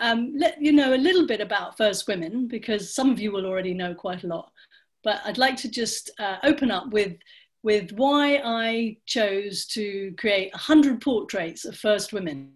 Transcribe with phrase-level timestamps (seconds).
[0.00, 3.46] um, let you know a little bit about First Women because some of you will
[3.46, 4.50] already know quite a lot.
[5.02, 7.16] But I'd like to just uh, open up with,
[7.62, 12.52] with why I chose to create 100 portraits of First Women.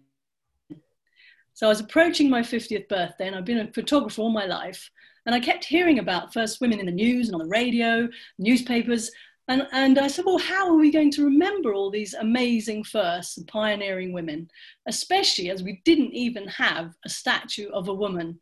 [1.53, 4.89] So I was approaching my 50th birthday and I've been a photographer all my life.
[5.25, 8.07] And I kept hearing about First Women in the news and on the radio,
[8.37, 9.11] newspapers.
[9.49, 13.37] And, and I said, well, how are we going to remember all these amazing firsts
[13.37, 14.47] and pioneering women,
[14.87, 18.39] especially as we didn't even have a statue of a woman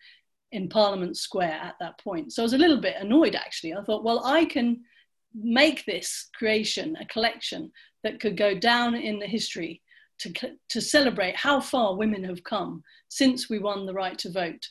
[0.52, 2.34] in Parliament Square at that point.
[2.34, 3.74] So I was a little bit annoyed actually.
[3.74, 4.82] I thought, well, I can
[5.34, 7.72] make this creation a collection
[8.04, 9.82] that could go down in the history
[10.20, 10.34] to,
[10.70, 14.68] to celebrate how far women have come since we won the right to vote.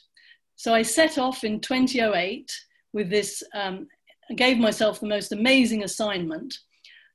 [0.55, 2.51] So I set off in 2008
[2.93, 3.87] with this um,
[4.29, 6.59] I gave myself the most amazing assignment,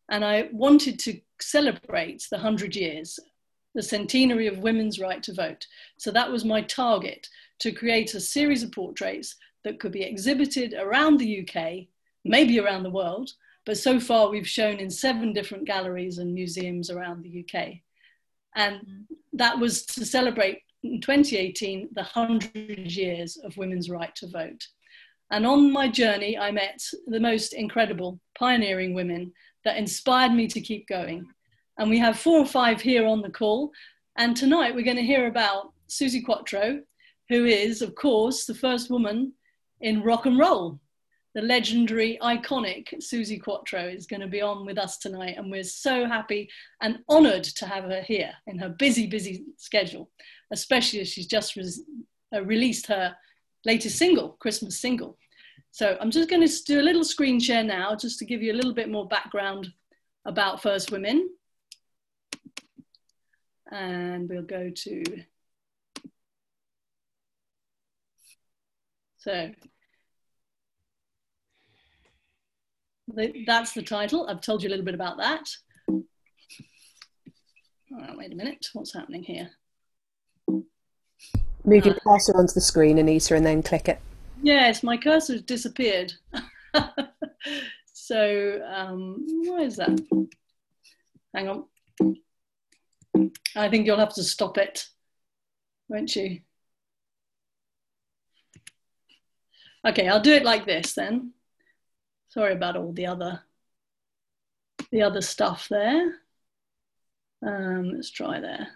[0.08, 3.18] and I wanted to celebrate the 100 years,
[3.74, 5.66] the centenary of women's right to vote.
[5.96, 7.28] So that was my target
[7.60, 11.86] to create a series of portraits that could be exhibited around the UK,
[12.24, 13.32] maybe around the world,
[13.64, 17.78] but so far we've shown in seven different galleries and museums around the UK.
[18.54, 24.66] And that was to celebrate in 2018 the 100 years of women's right to vote.
[25.32, 29.32] And on my journey, I met the most incredible, pioneering women
[29.64, 31.26] that inspired me to keep going.
[31.78, 33.72] And we have four or five here on the call.
[34.16, 36.82] And tonight we're going to hear about Suzi Quatro,
[37.30, 39.32] who is, of course, the first woman
[39.80, 40.78] in rock and roll.
[41.34, 45.36] The legendary, iconic Suzi Quatro is going to be on with us tonight.
[45.38, 46.50] And we're so happy
[46.82, 50.10] and honored to have her here in her busy, busy schedule,
[50.52, 51.72] especially as she's just re-
[52.34, 53.16] uh, released her
[53.64, 55.16] latest single, Christmas single.
[55.74, 58.52] So I'm just going to do a little screen share now, just to give you
[58.52, 59.72] a little bit more background
[60.26, 61.30] about First Women.
[63.70, 65.02] And we'll go to,
[69.16, 69.50] so
[73.46, 74.26] that's the title.
[74.28, 75.48] I've told you a little bit about that.
[78.14, 79.48] Wait a minute, what's happening here?
[81.64, 84.00] Move your cursor uh, onto the screen, Anita, and then click it.
[84.42, 86.12] Yes, my cursor has disappeared.
[87.92, 90.00] so um, why is that?
[91.32, 91.64] Hang on.
[93.54, 94.88] I think you'll have to stop it,
[95.88, 96.40] won't you?
[99.86, 101.32] Okay, I'll do it like this then.
[102.28, 103.42] Sorry about all the other
[104.90, 106.16] the other stuff there.
[107.46, 108.68] Um, let's try there.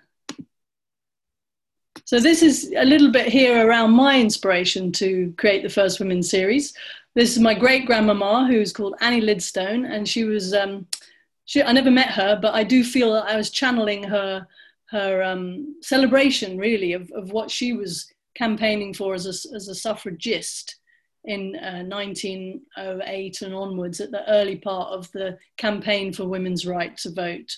[2.07, 6.23] So this is a little bit here around my inspiration to create the First Women
[6.23, 6.73] series.
[7.17, 10.55] This is my great grandmama, who's called Annie Lidstone, and she was.
[10.55, 10.87] Um,
[11.47, 14.47] she, I never met her, but I do feel that I was channeling her
[14.91, 19.75] her um, celebration, really, of, of what she was campaigning for as a, as a
[19.75, 20.77] suffragist
[21.25, 26.97] in uh, 1908 and onwards, at the early part of the campaign for women's right
[26.99, 27.57] to vote.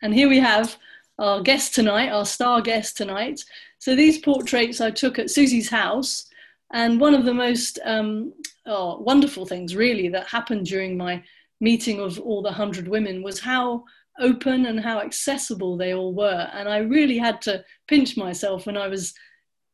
[0.00, 0.78] And here we have
[1.18, 3.42] our guest tonight, our star guest tonight.
[3.78, 6.26] So these portraits I took at Susie's house,
[6.72, 8.32] and one of the most um,
[8.66, 11.22] oh, wonderful things, really, that happened during my
[11.60, 13.84] meeting of all the hundred women was how
[14.18, 16.48] open and how accessible they all were.
[16.52, 19.14] And I really had to pinch myself when I was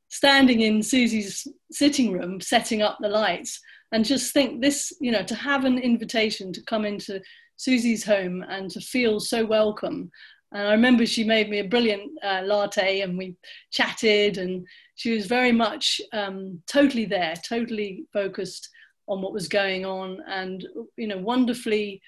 [0.08, 3.60] standing in Susie's sitting room, setting up the lights,
[3.92, 7.20] and just think this, you know, to have an invitation to come into
[7.56, 10.10] Susie's home and to feel so welcome
[10.52, 13.36] and I remember she made me a brilliant uh, latte and we
[13.70, 18.68] chatted, and she was very much um, totally there, totally focused
[19.08, 22.02] on what was going on, and you know, wonderfully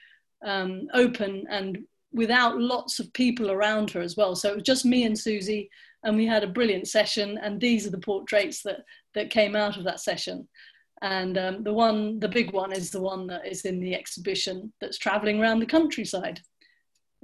[0.44, 1.78] um, open and
[2.12, 4.36] without lots of people around her as well.
[4.36, 5.68] So it was just me and Susie,
[6.04, 7.38] and we had a brilliant session.
[7.42, 8.80] And these are the portraits that
[9.14, 10.48] that came out of that session.
[11.02, 14.72] And um, the one, the big one, is the one that is in the exhibition
[14.80, 16.40] that's traveling around the countryside.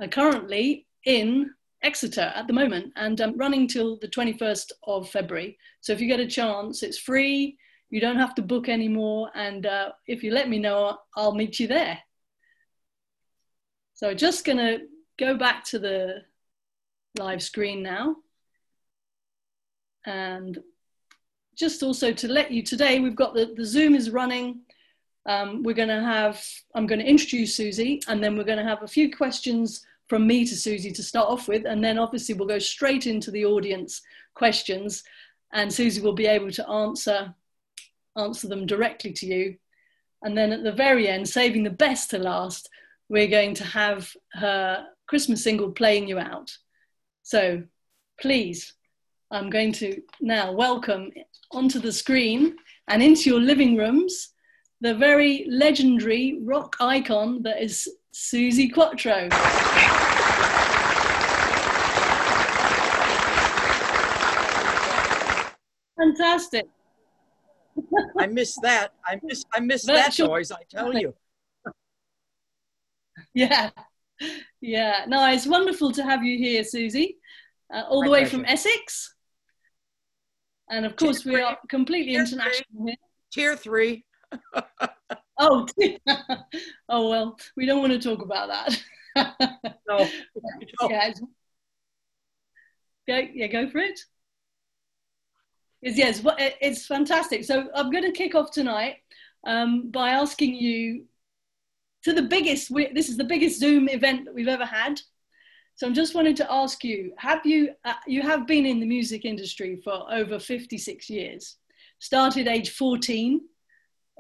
[0.03, 1.51] Uh, currently, in
[1.83, 5.57] Exeter at the moment and um, running till the 21st of February.
[5.81, 7.57] So if you get a chance, it's free.
[7.89, 9.31] You don't have to book anymore.
[9.35, 11.99] And uh, if you let me know, I'll meet you there.
[13.95, 14.81] So just going to
[15.19, 16.23] go back to the
[17.19, 18.17] live screen now.
[20.07, 20.59] And
[21.57, 24.61] just also to let you today, we've got the, the Zoom is running.
[25.27, 26.43] Um, we're going to have,
[26.75, 30.27] I'm going to introduce Susie, and then we're going to have a few questions from
[30.27, 33.47] me to Susie to start off with, and then obviously we'll go straight into the
[33.47, 34.03] audience
[34.35, 35.05] questions,
[35.53, 37.33] and Susie will be able to answer
[38.19, 39.57] answer them directly to you.
[40.23, 42.69] And then at the very end, saving the best to last,
[43.09, 46.51] we're going to have her Christmas single playing you out.
[47.23, 47.63] So
[48.21, 48.75] please
[49.31, 51.13] I'm going to now welcome
[51.53, 52.57] onto the screen
[52.89, 54.31] and into your living rooms
[54.81, 59.29] the very legendary rock icon that is Suzi Quatro.
[65.99, 66.67] Fantastic.
[68.19, 68.93] I miss that.
[69.07, 71.15] I miss I miss that noise, I tell you.
[73.35, 73.71] yeah.
[74.61, 75.05] Yeah.
[75.09, 77.17] No, it's wonderful to have you here, Susie,
[77.73, 78.37] uh, all My the way pleasure.
[78.37, 79.15] from Essex.
[80.71, 82.87] And of course, we are completely Tier international three.
[82.87, 82.97] here.
[83.33, 84.05] Tier three.
[85.41, 85.67] oh,
[86.89, 88.83] oh well, we don't want to talk about that.
[89.89, 90.09] no.
[90.89, 91.13] yeah,
[93.09, 94.01] go, yeah, go for it.
[95.83, 96.23] Yes, yes,
[96.61, 97.45] it's fantastic.
[97.45, 98.97] So I'm going to kick off tonight
[99.47, 101.07] um, by asking you
[102.05, 102.73] to the biggest.
[102.75, 105.01] This is the biggest Zoom event that we've ever had.
[105.77, 108.87] So I'm just wanting to ask you: Have you uh, you have been in the
[108.87, 111.57] music industry for over 56 years?
[111.99, 113.41] Started age 14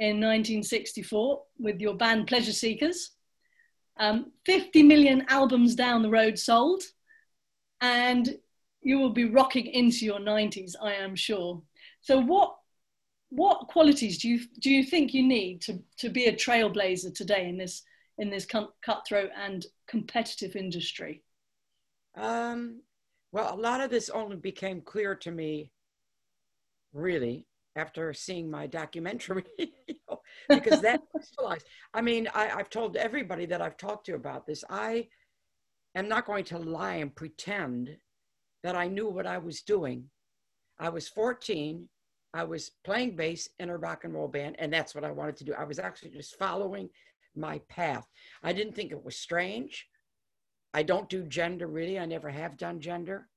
[0.00, 3.12] in 1964 with your band Pleasure Seekers.
[3.99, 6.82] Um, 50 million albums down the road sold,
[7.82, 8.35] and
[8.81, 11.62] you will be rocking into your 90s, I am sure.
[12.00, 12.56] So, what
[13.29, 17.49] what qualities do you do you think you need to to be a trailblazer today
[17.49, 17.82] in this
[18.17, 21.23] in this cutthroat and competitive industry?
[22.17, 22.81] Um,
[23.32, 25.70] well, a lot of this only became clear to me,
[26.94, 31.67] really, after seeing my documentary, you know, because that crystallized.
[31.94, 34.64] I mean, I, have told everybody that I've talked to about this.
[34.69, 35.08] I
[35.94, 37.96] am not going to lie and pretend
[38.62, 40.05] that I knew what I was doing.
[40.78, 41.88] I was 14.
[42.32, 45.37] I was playing bass in a rock and roll band, and that's what I wanted
[45.38, 45.55] to do.
[45.55, 46.88] I was actually just following
[47.37, 48.06] my path.
[48.43, 49.87] I didn't think it was strange.
[50.73, 51.99] I don't do gender really.
[51.99, 53.28] I never have done gender.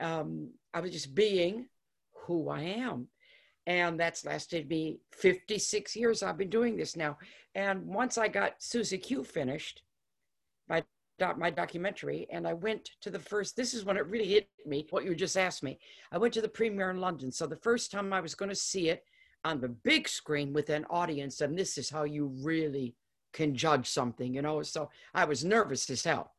[0.00, 1.66] Um, I was just being
[2.26, 3.08] who I am.
[3.68, 6.22] And that's lasted me 56 years.
[6.22, 7.18] I've been doing this now.
[7.54, 9.82] And once I got Suzi Q finished,
[10.68, 10.82] my
[11.36, 14.86] my documentary and I went to the first, this is when it really hit me,
[14.90, 15.78] what you just asked me.
[16.12, 17.30] I went to the premiere in London.
[17.30, 19.04] So the first time I was going to see it
[19.44, 22.94] on the big screen with an audience, and this is how you really
[23.32, 24.62] can judge something, you know.
[24.62, 26.32] So I was nervous as hell,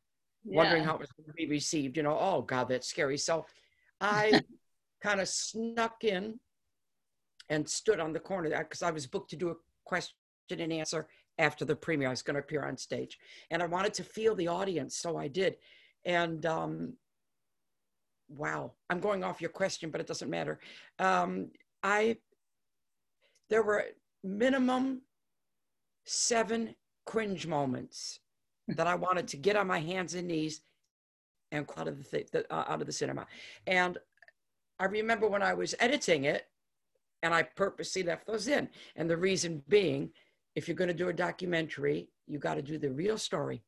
[0.44, 0.56] yeah.
[0.56, 2.16] wondering how it was going to be received, you know.
[2.18, 3.18] Oh, God, that's scary.
[3.18, 3.46] So
[4.00, 4.40] I
[5.02, 6.40] kind of snuck in
[7.50, 9.54] and stood on the corner that because I was booked to do a
[9.84, 10.14] question
[10.50, 11.08] and answer
[11.38, 12.08] after the premiere.
[12.08, 13.18] I was going to appear on stage,
[13.50, 15.56] and I wanted to feel the audience, so I did.
[16.04, 16.94] And um,
[18.28, 20.60] wow, I'm going off your question, but it doesn't matter.
[20.98, 21.50] Um,
[21.82, 22.16] I
[23.48, 23.84] there were
[24.22, 25.02] minimum
[26.04, 26.74] seven
[27.04, 28.20] cringe moments
[28.68, 30.62] that I wanted to get on my hands and knees
[31.52, 33.26] and out of the, the uh, out of the cinema.
[33.66, 33.98] And
[34.78, 36.46] I remember when I was editing it,
[37.22, 38.68] and I purposely left those in.
[38.96, 40.10] And the reason being
[40.54, 43.62] if you're going to do a documentary, you got to do the real story,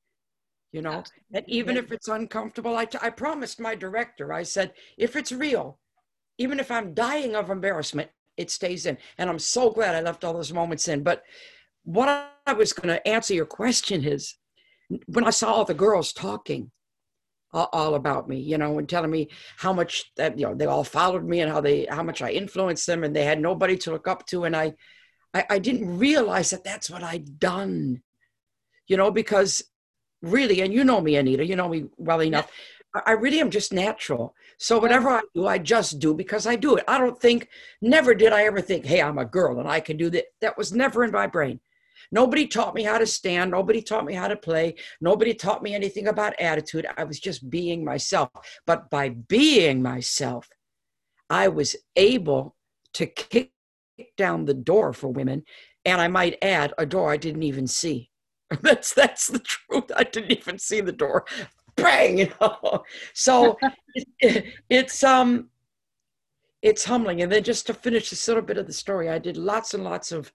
[0.73, 0.91] you know?
[0.91, 1.39] Absolutely.
[1.39, 5.33] And even if it's uncomfortable, I, t- I promised my director, I said, if it's
[5.33, 5.79] real,
[6.39, 8.99] even if I'm dying of embarrassment, it stays in.
[9.19, 11.03] And I'm so glad I left all those moments in.
[11.03, 11.23] But
[11.85, 12.09] what
[12.47, 14.35] I was going to answer your question is
[15.07, 16.71] when I saw all the girls talking,
[17.53, 19.29] all about me, you know, and telling me
[19.59, 22.31] how much that you know they all followed me and how they how much I
[22.31, 24.75] influenced them, and they had nobody to look up to, and I
[25.35, 28.03] I, I didn't realize that that's what I'd done,
[28.87, 29.63] you know, because
[30.23, 32.47] really, and you know me, Anita, you know me well enough.
[32.49, 33.03] Yeah.
[33.07, 34.35] I really am just natural.
[34.59, 36.85] So whatever I do, I just do because I do it.
[36.87, 37.49] I don't think,
[37.81, 40.27] never did I ever think, hey, I'm a girl and I can do that.
[40.43, 41.61] That was never in my brain.
[42.11, 43.51] Nobody taught me how to stand.
[43.51, 44.75] Nobody taught me how to play.
[45.01, 46.87] Nobody taught me anything about attitude.
[46.97, 48.31] I was just being myself.
[48.67, 50.49] But by being myself,
[51.31, 52.57] I was able
[52.95, 53.53] to kick
[54.17, 55.45] down the door for women.
[55.85, 58.11] And I might add, a door I didn't even see.
[58.61, 59.91] That's that's the truth.
[59.97, 61.25] I didn't even see the door.
[61.75, 62.19] Bang!
[62.19, 62.85] You know?
[63.15, 63.57] So
[63.95, 65.49] it, it, it's um
[66.61, 67.23] it's humbling.
[67.23, 69.85] And then just to finish this little bit of the story, I did lots and
[69.85, 70.33] lots of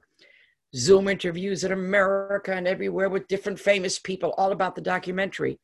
[0.75, 5.59] Zoom interviews in America and everywhere with different famous people, all about the documentary.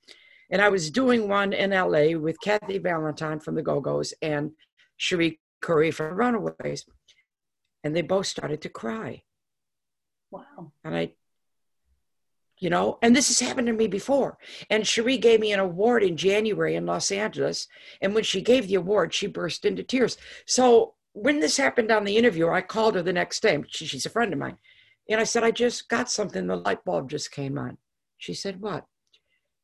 [0.49, 4.51] And I was doing one in LA with Kathy Valentine from the Go Go's and
[4.97, 6.85] Cherie Currie from Runaways
[7.83, 9.23] and they both started to cry.
[10.31, 10.71] Wow.
[10.83, 11.13] And I,
[12.59, 14.37] you know, and this has happened to me before.
[14.69, 17.67] And Cherie gave me an award in January in Los Angeles.
[18.01, 20.17] And when she gave the award, she burst into tears.
[20.45, 23.61] So when this happened on the interview, I called her the next day.
[23.67, 24.57] She, she's a friend of mine.
[25.09, 26.47] And I said, I just got something.
[26.47, 27.77] The light bulb just came on.
[28.17, 28.85] She said, What?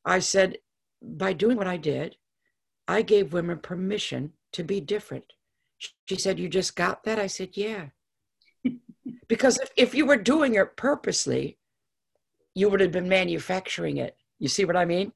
[0.05, 0.57] I said,
[1.01, 2.15] By doing what I did,
[2.87, 5.25] I gave women permission to be different
[6.05, 7.19] She said, You just got that?
[7.19, 7.87] I said, Yeah.
[9.27, 11.57] because if, if you were doing it purposely,
[12.53, 14.15] you would have been manufacturing it.
[14.39, 15.13] You see what I mean?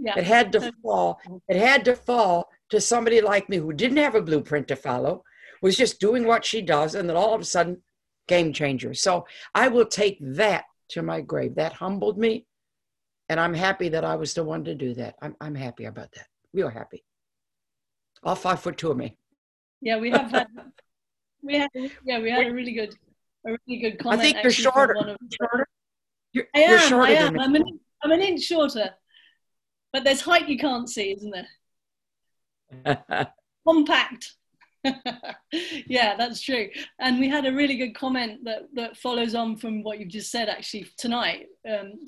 [0.00, 0.18] Yeah.
[0.18, 1.20] It had to fall.
[1.48, 5.22] It had to fall to somebody like me who didn't have a blueprint to follow,
[5.60, 7.82] was just doing what she does, and then all of a sudden,
[8.28, 8.94] game changer.
[8.94, 11.56] So I will take that to my grave.
[11.56, 12.46] That humbled me.
[13.28, 15.14] And I'm happy that I was the one to do that.
[15.22, 16.26] I'm, I'm happy about that.
[16.52, 17.04] Real happy.
[18.22, 19.16] All five foot two of me.
[19.80, 20.46] Yeah, we have had,
[21.42, 21.70] we had,
[22.04, 22.94] yeah, we had a really good,
[23.46, 24.20] a really good comment.
[24.20, 24.94] I think you're shorter.
[24.96, 25.66] of- shorter.
[26.32, 27.40] You're, I am, you're shorter I am.
[27.40, 28.90] I'm an, I'm an inch shorter,
[29.92, 31.34] but there's height you can't see, isn't
[32.84, 33.28] there?
[33.66, 34.34] compact.
[35.86, 36.68] yeah, that's true.
[36.98, 40.30] And we had a really good comment that, that follows on from what you've just
[40.30, 41.46] said actually tonight.
[41.68, 42.00] Um,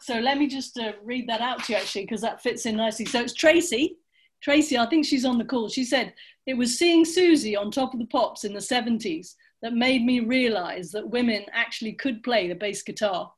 [0.00, 2.76] so let me just uh, read that out to you actually, because that fits in
[2.76, 3.04] nicely.
[3.04, 3.96] So it's Tracy.
[4.40, 5.68] Tracy, I think she's on the call.
[5.68, 6.14] She said,
[6.46, 10.20] It was seeing Susie on top of the pops in the 70s that made me
[10.20, 13.32] realize that women actually could play the bass guitar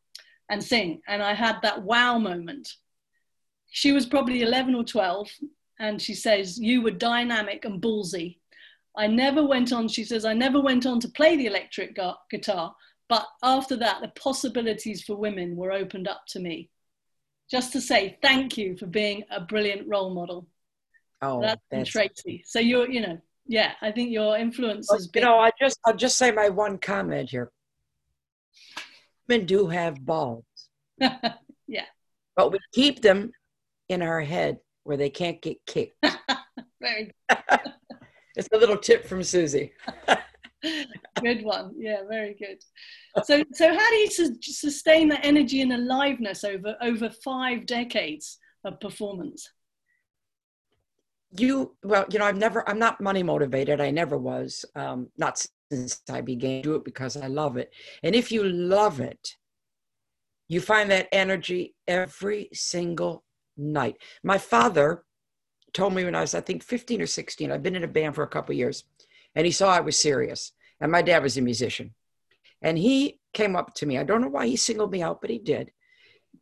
[0.51, 1.01] and sing.
[1.09, 2.69] And I had that wow moment.
[3.71, 5.31] She was probably 11 or 12,
[5.79, 8.40] and she says, You were dynamic and ballsy.
[8.97, 12.13] I never went on, she says, I never went on to play the electric gu-
[12.31, 12.75] guitar,
[13.09, 16.71] but after that, the possibilities for women were opened up to me.
[17.51, 20.47] Just to say thank you for being a brilliant role model.
[21.23, 22.45] oh, that's that's, Tracy.
[22.47, 25.25] So you're, you know, yeah, I think your influence has you been.
[25.25, 27.51] know, I just I'll just say my one comment here.
[29.29, 30.45] Women do have balls,
[31.01, 31.87] yeah,
[32.37, 33.33] but we keep them
[33.89, 35.97] in our head where they can't get kicked.
[36.81, 37.13] very
[38.37, 39.73] It's a little tip from Susie.
[41.23, 41.75] good one.
[41.77, 42.63] Yeah, very good.
[43.25, 48.39] So, so how do you su- sustain that energy and aliveness over over five decades
[48.65, 49.51] of performance?
[51.33, 55.45] you well you know i've never i'm not money motivated i never was um not
[55.71, 57.73] since i began to do it because i love it
[58.03, 59.37] and if you love it
[60.49, 63.25] you find that energy every single
[63.57, 65.05] night my father
[65.73, 68.15] told me when i was i think 15 or 16 i've been in a band
[68.15, 68.85] for a couple years
[69.35, 71.95] and he saw i was serious and my dad was a musician
[72.63, 75.31] and he came up to me i don't know why he singled me out but
[75.31, 75.71] he did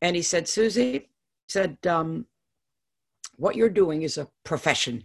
[0.02, 1.08] and he said susie
[1.48, 2.26] said um,
[3.36, 5.04] what you're doing is a profession.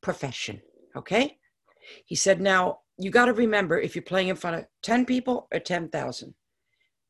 [0.00, 0.62] Profession.
[0.96, 1.38] Okay?
[2.06, 5.48] He said, now you got to remember if you're playing in front of 10 people
[5.52, 6.34] or 10,000,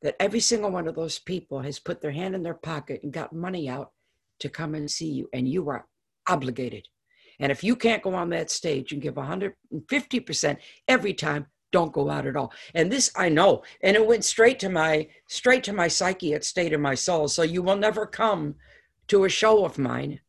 [0.02, 3.12] that every single one of those people has put their hand in their pocket and
[3.12, 3.92] got money out
[4.40, 5.87] to come and see you, and you are
[6.30, 6.87] obligated.
[7.40, 10.56] And if you can't go on that stage and give 150%
[10.88, 12.52] every time, don't go out at all.
[12.75, 16.32] And this I know, and it went straight to my straight to my psyche.
[16.32, 17.28] It stayed in my soul.
[17.28, 18.56] So you will never come
[19.08, 20.20] to a show of mine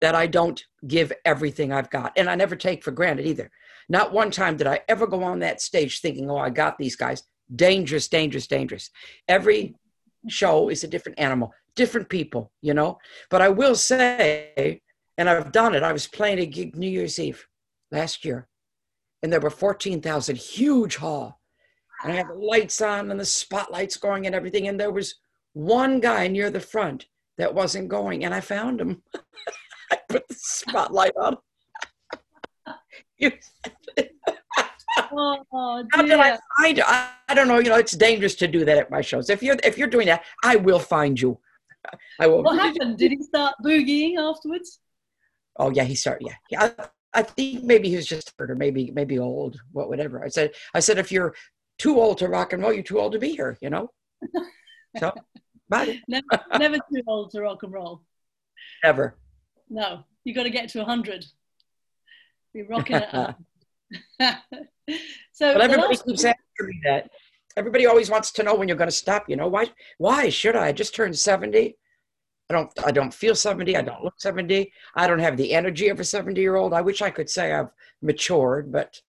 [0.00, 2.12] that I don't give everything I've got.
[2.16, 3.50] And I never take for granted either.
[3.88, 6.94] Not one time did I ever go on that stage thinking, oh, I got these
[6.94, 7.24] guys.
[7.54, 8.90] Dangerous, dangerous, dangerous.
[9.26, 9.74] Every
[10.28, 12.98] show is a different animal, different people, you know?
[13.30, 14.82] But I will say,
[15.18, 17.46] and I've done it, I was playing a gig New Year's Eve
[17.90, 18.48] last year,
[19.22, 21.40] and there were 14,000, huge hall.
[22.02, 24.68] And I had the lights on and the spotlights going and everything.
[24.68, 25.16] And there was
[25.54, 27.06] one guy near the front
[27.36, 29.02] that wasn't going, and I found him.
[29.90, 31.36] I put the spotlight on.
[33.20, 33.32] You-
[35.12, 35.42] oh
[35.92, 36.80] How did I find?
[36.86, 37.58] I, I don't know.
[37.58, 39.28] You know, it's dangerous to do that at my shows.
[39.28, 41.36] If you're if you're doing that, I will find you.
[42.20, 42.44] I will.
[42.44, 42.96] What happened?
[42.98, 44.78] Did he start boogieing afterwards?
[45.58, 46.26] Oh yeah, he started.
[46.26, 46.70] Yeah, yeah.
[46.78, 46.88] I,
[47.20, 50.24] I think maybe he was just hurt, or maybe maybe old, what whatever.
[50.24, 51.34] I said I said if you're
[51.78, 53.58] too old to rock and roll, you're too old to be here.
[53.60, 53.90] You know.
[54.98, 55.12] So,
[55.68, 56.00] bye.
[56.08, 56.26] Never,
[56.58, 58.02] never too old to rock and roll.
[58.82, 59.16] Ever.
[59.68, 61.24] No, you got to get to 100.
[62.54, 63.38] Be rocking it up.
[65.32, 67.10] so the everybody keeps asking me that.
[67.56, 69.28] Everybody always wants to know when you're going to stop.
[69.28, 69.70] You know why?
[69.98, 70.68] Why should I?
[70.68, 71.76] I just turned seventy.
[72.50, 72.70] I don't.
[72.84, 73.76] I don't feel seventy.
[73.76, 74.72] I don't look seventy.
[74.94, 76.72] I don't have the energy of a seventy-year-old.
[76.72, 79.00] I wish I could say I've matured, but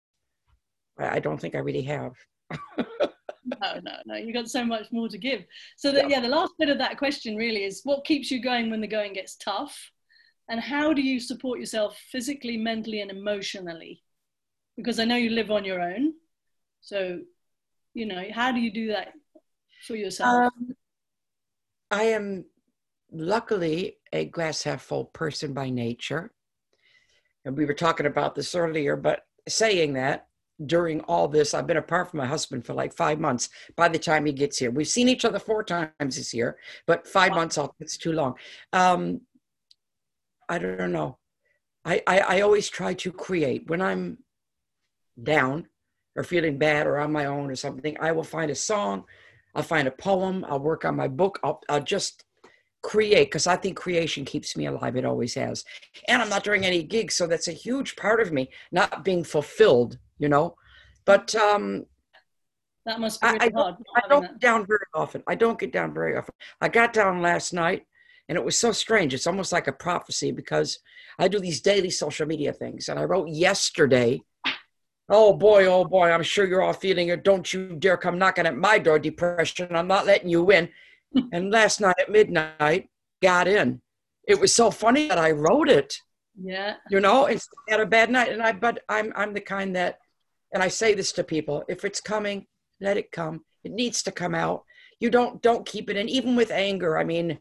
[0.97, 2.13] I don't think I really have.
[2.77, 4.15] no, no, no.
[4.15, 5.45] You got so much more to give.
[5.77, 8.69] So that yeah, the last bit of that question really is what keeps you going
[8.69, 9.91] when the going gets tough,
[10.49, 14.03] and how do you support yourself physically, mentally, and emotionally?
[14.75, 16.13] Because I know you live on your own,
[16.81, 17.19] so
[17.93, 19.13] you know how do you do that
[19.87, 20.51] for yourself?
[20.51, 20.75] Um,
[21.89, 22.45] I am
[23.11, 26.31] luckily a glass half full person by nature.
[27.45, 30.27] And we were talking about this earlier, but saying that
[30.65, 33.99] during all this, I've been apart from my husband for like five months by the
[33.99, 34.71] time he gets here.
[34.71, 38.35] We've seen each other four times this year, but five months, oh, it's too long.
[38.73, 39.21] Um,
[40.49, 41.17] I don't know.
[41.85, 44.17] I, I, I always try to create when I'm
[45.21, 45.67] down
[46.15, 49.05] or feeling bad or on my own or something, I will find a song,
[49.55, 52.25] I'll find a poem, I'll work on my book, I'll, I'll just
[52.81, 54.95] create because I think creation keeps me alive.
[54.95, 55.65] It always has.
[56.07, 59.23] And I'm not doing any gigs, so that's a huge part of me not being
[59.23, 60.55] fulfilled, you know.
[61.05, 61.85] But um
[62.85, 63.53] that must be I, I hard.
[63.53, 65.23] don't, I don't get down very often.
[65.27, 66.33] I don't get down very often.
[66.61, 67.85] I got down last night
[68.29, 69.13] and it was so strange.
[69.13, 70.79] It's almost like a prophecy because
[71.17, 72.87] I do these daily social media things.
[72.87, 74.21] And I wrote yesterday,
[75.09, 77.23] oh boy, oh boy, I'm sure you're all feeling it.
[77.23, 79.75] Don't you dare come knocking at my door, depression.
[79.75, 80.69] I'm not letting you in.
[81.31, 82.89] And last night at midnight,
[83.21, 83.81] got in.
[84.27, 85.95] It was so funny that I wrote it.
[86.41, 86.75] Yeah.
[86.89, 88.31] You know, it's had a bad night.
[88.31, 89.99] And I but I'm I'm the kind that
[90.53, 92.47] and I say this to people, if it's coming,
[92.81, 93.41] let it come.
[93.63, 94.63] It needs to come out.
[94.99, 96.97] You don't don't keep it in, even with anger.
[96.97, 97.39] I mean,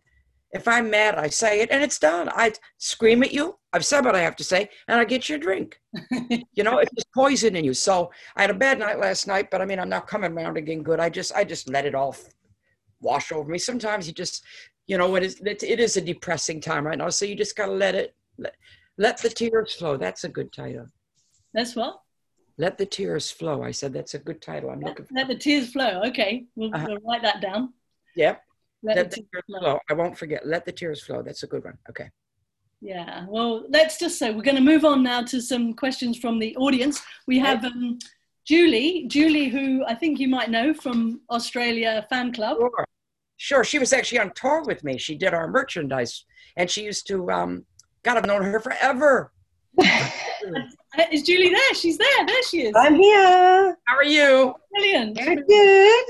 [0.52, 2.28] if I'm mad, I say it and it's done.
[2.30, 3.56] I scream at you.
[3.72, 5.78] I've said what I have to say, and I get your drink.
[6.30, 7.75] you know, it's just poison in you.
[7.75, 10.56] So I had a bad night last night, but I mean, I'm not coming around
[10.56, 11.00] again good.
[11.00, 12.16] I just I just let it all
[13.00, 13.59] wash over me.
[13.59, 14.45] Sometimes you just,
[14.87, 17.09] you know, it is it, it is a depressing time right now.
[17.11, 18.55] So you just gotta let it let,
[18.97, 19.97] let the tears flow.
[19.97, 20.87] That's a good title.
[21.55, 22.00] That's what?
[22.57, 23.62] Let the tears flow.
[23.62, 24.71] I said that's a good title.
[24.71, 25.14] I'm looking for.
[25.14, 26.02] Let the tears flow.
[26.07, 26.87] Okay, we'll, uh-huh.
[26.88, 27.73] we'll write that down.
[28.17, 28.43] Yep.
[28.83, 29.61] Let, Let the, the, tears flow.
[29.61, 29.78] flow.
[29.90, 30.47] I won't forget.
[30.47, 31.23] Let the tears flow.
[31.23, 31.78] That's a good one.
[31.88, 32.11] Okay.
[32.81, 33.26] Yeah.
[33.28, 36.55] Well, let's just say we're going to move on now to some questions from the
[36.57, 37.02] audience.
[37.26, 37.99] We have um,
[38.49, 42.57] Julie, Julie, who I think you might know from Australia Fan Club.
[42.59, 42.87] Sure.
[43.37, 43.62] Sure.
[43.62, 44.97] She was actually on tour with me.
[44.97, 46.25] She did our merchandise,
[46.57, 47.31] and she used to.
[47.31, 47.67] Um,
[48.05, 49.35] God, I've known her forever.
[51.12, 51.75] Is Julie there?
[51.75, 52.26] She's there.
[52.26, 52.75] There she is.
[52.75, 53.76] I'm here.
[53.85, 54.55] How are you?
[54.73, 55.19] Brilliant.
[55.19, 55.47] Good.
[55.47, 56.07] good.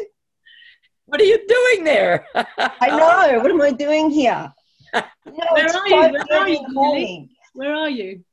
[1.07, 2.25] What are you doing there?
[2.35, 3.41] I know.
[3.41, 4.53] What am I doing here?
[5.27, 5.97] No, Where are you?
[5.97, 7.31] Where are you, Julie?
[7.53, 8.25] Where are you?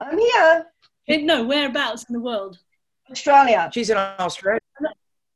[0.00, 0.66] I'm here.
[1.08, 2.56] In, no, whereabouts in the world?
[3.10, 3.70] Australia.
[3.72, 4.60] She's in Australia.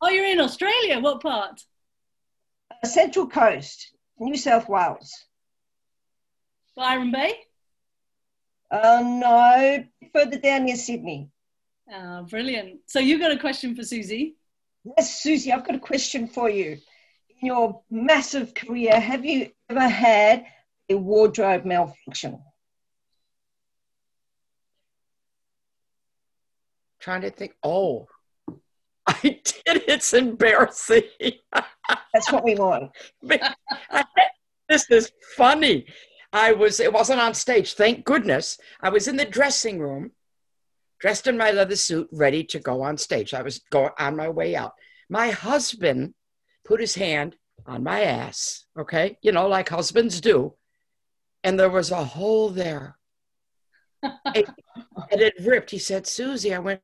[0.00, 1.00] Oh, you're in Australia.
[1.00, 1.62] What part?
[2.70, 5.12] Uh, Central Coast, New South Wales.
[6.76, 7.34] Byron Bay?
[8.70, 11.30] Uh, no, further down near Sydney.
[11.92, 12.80] Oh, brilliant.
[12.86, 14.36] So you've got a question for Susie?
[14.96, 16.78] Yes, Susie, I've got a question for you.
[17.40, 20.46] In your massive career, have you ever had
[20.88, 22.40] a wardrobe malfunction?
[27.06, 27.52] Trying to think.
[27.62, 28.08] Oh,
[29.06, 29.84] I did.
[29.86, 31.04] It's embarrassing.
[31.52, 32.90] That's what we want.
[34.68, 35.86] this is funny.
[36.32, 38.58] I was, it wasn't on stage, thank goodness.
[38.80, 40.10] I was in the dressing room,
[40.98, 43.34] dressed in my leather suit, ready to go on stage.
[43.34, 44.72] I was going on my way out.
[45.08, 46.12] My husband
[46.64, 49.16] put his hand on my ass, okay?
[49.22, 50.54] You know, like husbands do.
[51.44, 52.98] And there was a hole there.
[54.02, 54.44] and
[55.12, 55.70] it ripped.
[55.70, 56.80] He said, Susie, I went,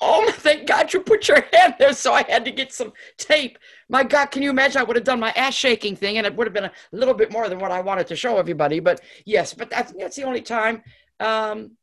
[0.00, 1.92] Oh, thank God you put your hand there.
[1.92, 3.58] So I had to get some tape.
[3.88, 4.80] My God, can you imagine?
[4.80, 7.14] I would have done my ass shaking thing and it would have been a little
[7.14, 8.80] bit more than what I wanted to show everybody.
[8.80, 10.82] But yes, but I think that's the only time.
[11.20, 11.76] Um,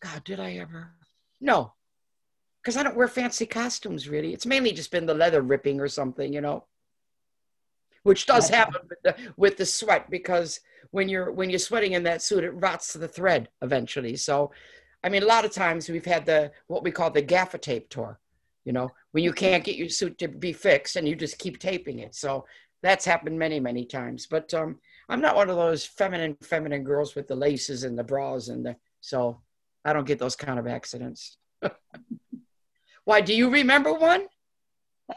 [0.00, 0.92] God, did I ever?
[1.40, 1.74] No,
[2.62, 4.32] because I don't wear fancy costumes really.
[4.32, 6.64] It's mainly just been the leather ripping or something, you know,
[8.02, 10.60] which does happen with the, with the sweat because
[10.90, 14.16] when you're when you're sweating in that suit, it rots to the thread eventually.
[14.16, 14.52] So
[15.06, 17.88] I mean, a lot of times we've had the what we call the gaffer tape
[17.88, 18.18] tour,
[18.64, 21.60] you know, when you can't get your suit to be fixed and you just keep
[21.60, 22.16] taping it.
[22.16, 22.44] So
[22.82, 24.26] that's happened many, many times.
[24.26, 28.02] But um, I'm not one of those feminine, feminine girls with the laces and the
[28.02, 29.40] bras and the so
[29.84, 31.36] I don't get those kind of accidents.
[33.04, 33.20] Why?
[33.20, 34.26] Do you remember one?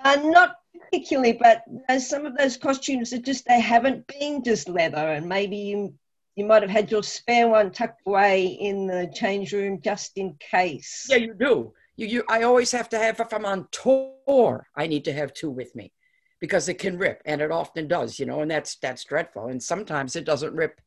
[0.05, 1.63] Uh, not particularly, but
[1.99, 5.95] some of those costumes are just they haven't been just leather, and maybe you
[6.39, 10.35] you might have had your spare one tucked away in the change room just in
[10.39, 11.05] case.
[11.09, 11.73] Yeah, you do.
[11.97, 15.33] You, you, I always have to have, if I'm on tour, I need to have
[15.33, 15.91] two with me
[16.39, 19.47] because it can rip and it often does, you know, and that's, that's dreadful.
[19.47, 20.79] And sometimes it doesn't rip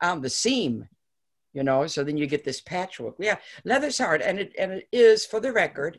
[0.00, 0.88] on the seam,
[1.52, 3.16] you know, so then you get this patchwork.
[3.18, 5.98] Yeah, leather's hard and it, and it is, for the record,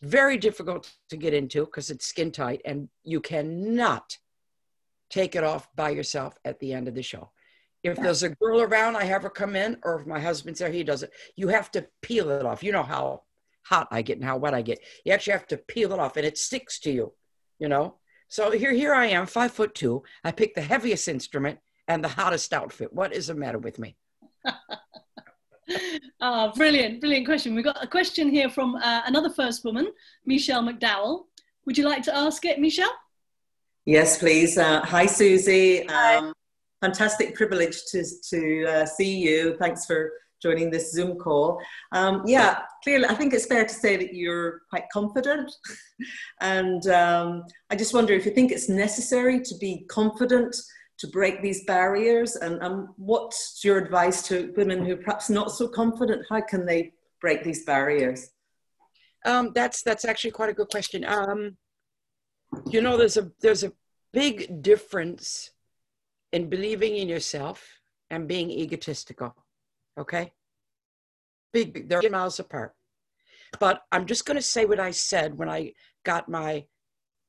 [0.00, 4.16] very difficult to get into because it's skin tight and you cannot
[5.10, 7.30] take it off by yourself at the end of the show.
[7.84, 10.70] If there's a girl around, I have her come in, or if my husband's there,
[10.70, 11.12] he does it.
[11.36, 12.62] You have to peel it off.
[12.62, 13.22] You know how
[13.62, 14.80] hot I get and how wet I get.
[15.04, 17.12] You actually have to peel it off, and it sticks to you.
[17.58, 17.94] You know.
[18.28, 20.02] So here, here I am, five foot two.
[20.22, 22.92] I picked the heaviest instrument and the hottest outfit.
[22.92, 23.96] What is the matter with me?
[26.20, 27.54] oh, brilliant, brilliant question.
[27.54, 29.90] We've got a question here from uh, another first woman,
[30.26, 31.24] Michelle McDowell.
[31.64, 32.92] Would you like to ask it, Michelle?
[33.86, 34.58] Yes, please.
[34.58, 35.86] Uh, hi, Susie.
[35.88, 36.16] Hi.
[36.16, 36.34] Um,
[36.80, 39.56] fantastic privilege to, to uh, see you.
[39.58, 41.60] Thanks for joining this Zoom call.
[41.92, 45.52] Um, yeah, clearly, I think it's fair to say that you're quite confident.
[46.40, 50.54] and um, I just wonder if you think it's necessary to be confident
[50.98, 55.52] to break these barriers and um, what's your advice to women who are perhaps not
[55.52, 56.26] so confident?
[56.28, 58.30] How can they break these barriers?
[59.24, 61.04] Um, that's that's actually quite a good question.
[61.04, 61.56] Um,
[62.70, 63.72] you know, there's a there's a
[64.12, 65.50] big difference
[66.32, 69.34] in believing in yourself and being egotistical.
[69.98, 70.32] Okay,
[71.52, 72.74] big they're miles apart.
[73.58, 75.72] But I'm just going to say what I said when I
[76.04, 76.66] got my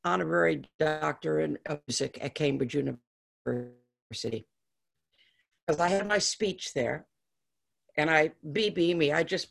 [0.03, 4.45] honorary doctorate in uh, music at Cambridge University.
[5.65, 7.07] Because I had my speech there,
[7.95, 9.47] and I BB me, I just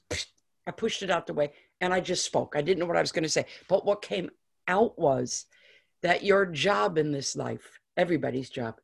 [0.67, 2.55] I pushed it out the way and I just spoke.
[2.57, 3.47] I didn't know what I was going to say.
[3.69, 4.31] But what came
[4.67, 5.47] out was
[6.03, 8.81] that your job in this life, everybody's job,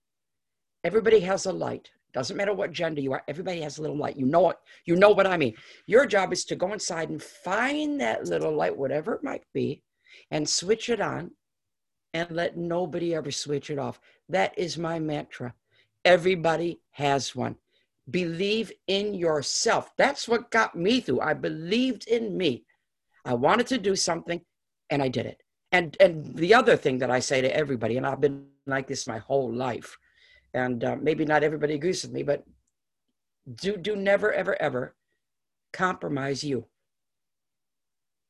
[0.85, 1.90] everybody has a light.
[2.12, 4.16] Doesn't matter what gender you are, everybody has a little light.
[4.16, 5.55] You know what you know what I mean.
[5.87, 9.83] Your job is to go inside and find that little light, whatever it might be,
[10.31, 11.33] and switch it on
[12.12, 13.99] and let nobody ever switch it off.
[14.29, 15.55] That is my mantra.
[16.05, 17.57] Everybody has one.
[18.11, 19.90] Believe in yourself.
[19.97, 21.20] That's what got me through.
[21.20, 22.64] I believed in me.
[23.25, 24.40] I wanted to do something
[24.90, 25.42] and I did it.
[25.73, 29.09] And and the other thing that I say to everybody, and I've been like this
[29.09, 29.99] my whole life,
[30.55, 32.45] and uh, maybe not everybody agrees with me, but
[33.57, 34.95] do do never ever ever
[35.73, 36.67] compromise you.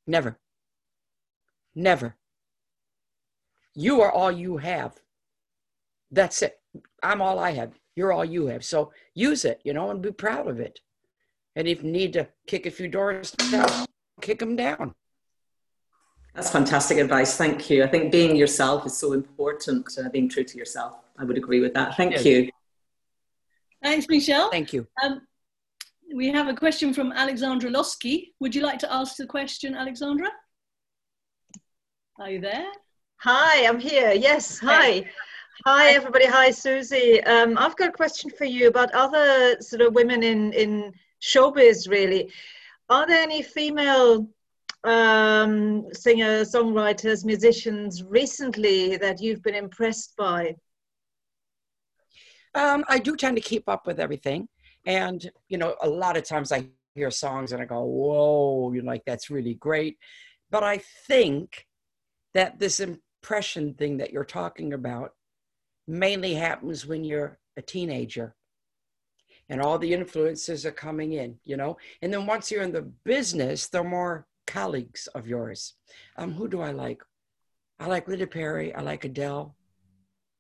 [0.07, 0.39] Never.
[1.75, 2.17] Never.
[3.75, 4.95] You are all you have.
[6.11, 6.61] That's it.
[7.03, 7.73] I'm all I have.
[7.97, 8.65] You're all you have.
[8.65, 10.81] So use it, you know, and be proud of it.
[11.57, 13.87] And if you need to kick a few doors down,
[14.21, 14.95] kick them down.
[16.35, 17.37] That's fantastic advice.
[17.37, 17.85] Thank you.
[17.85, 20.97] I think being yourself is so important, uh, being true to yourself.
[21.17, 21.97] I would agree with that.
[21.97, 22.25] Thank yes.
[22.25, 22.51] you.
[23.83, 24.51] Thanks, Michelle.
[24.51, 24.87] Thank you.
[25.05, 25.23] Um,
[26.13, 28.33] we have a question from Alexandra Loske.
[28.41, 30.29] Would you like to ask the question, Alexandra?
[32.19, 32.67] Are you there?
[33.19, 34.13] Hi, I'm here.
[34.13, 35.05] Yes, hi.
[35.67, 36.27] Hi, everybody.
[36.27, 37.23] Hi, Susie.
[37.25, 40.93] Um, I've got a question for you about other sort of women in, in
[41.23, 42.33] showbiz, really.
[42.91, 44.29] Are there any female
[44.85, 50.55] um, singers, songwriters, musicians recently that you've been impressed by?
[52.55, 54.49] Um, I do tend to keep up with everything.
[54.87, 58.85] And, you know, a lot of times I hear songs and I go, whoa, you're
[58.85, 59.97] like, that's really great.
[60.51, 61.67] But I think
[62.35, 65.13] that this impression thing that you're talking about
[65.89, 68.35] mainly happens when you're a teenager
[69.49, 71.77] and all the influences are coming in, you know.
[72.03, 75.75] And then once you're in the business, they're more colleagues of yours.
[76.17, 77.03] Um, who do I like?
[77.79, 78.75] I like Linda Perry.
[78.75, 79.55] I like Adele.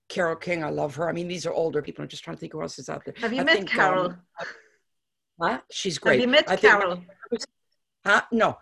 [0.08, 0.62] Carole King.
[0.62, 1.08] I love her.
[1.08, 2.02] I mean, these are older people.
[2.02, 3.14] I'm just trying to think who else is out there.
[3.18, 4.06] Have you I met think, Carole?
[4.06, 4.18] Um,
[5.40, 5.60] huh?
[5.70, 6.20] She's great.
[6.20, 6.56] Have you met I?
[6.56, 7.04] Think,
[8.04, 8.22] huh?
[8.30, 8.58] No.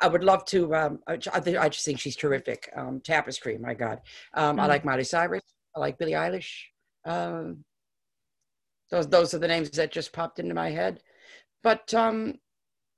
[0.00, 0.74] I would love to.
[0.74, 2.70] Um, I, I just think she's terrific.
[2.76, 4.00] Um, Tapestry, my God.
[4.34, 4.60] Um, mm.
[4.60, 5.42] I like Miley Cyrus.
[5.74, 6.50] I like Billie Eilish.
[7.04, 7.64] Um,
[8.90, 11.00] those those are the names that just popped into my head.
[11.62, 12.34] But um,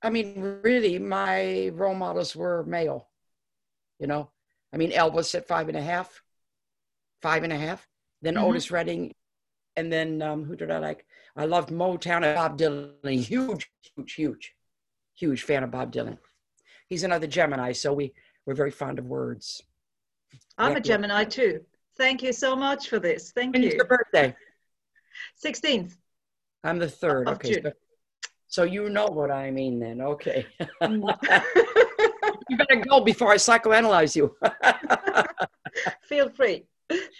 [0.03, 3.07] I mean, really, my role models were male.
[3.99, 4.29] You know,
[4.73, 6.21] I mean, Elvis at five and a half,
[7.21, 7.87] five and a half.
[8.21, 8.45] Then mm-hmm.
[8.45, 9.13] Otis Redding,
[9.75, 11.05] and then um, who did I like?
[11.35, 13.23] I loved Motown and Bob Dylan.
[13.23, 14.55] Huge, huge, huge,
[15.15, 16.17] huge fan of Bob Dylan.
[16.89, 18.13] He's another Gemini, so we
[18.45, 19.61] we're very fond of words.
[20.57, 21.25] I'm yeah, a Gemini yeah.
[21.25, 21.61] too.
[21.97, 23.31] Thank you so much for this.
[23.31, 23.77] Thank When's you.
[23.77, 24.35] your birthday?
[25.43, 25.95] 16th.
[26.63, 27.27] I'm the third.
[27.27, 27.61] Okay.
[27.61, 27.71] So,
[28.53, 29.99] so, you know what I mean then.
[29.99, 30.45] Okay.
[30.81, 31.07] you
[32.55, 34.35] better go before I psychoanalyze you.
[36.07, 36.63] Feel free.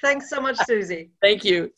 [0.04, 1.10] Thanks so much, Susie.
[1.24, 1.72] Thank you.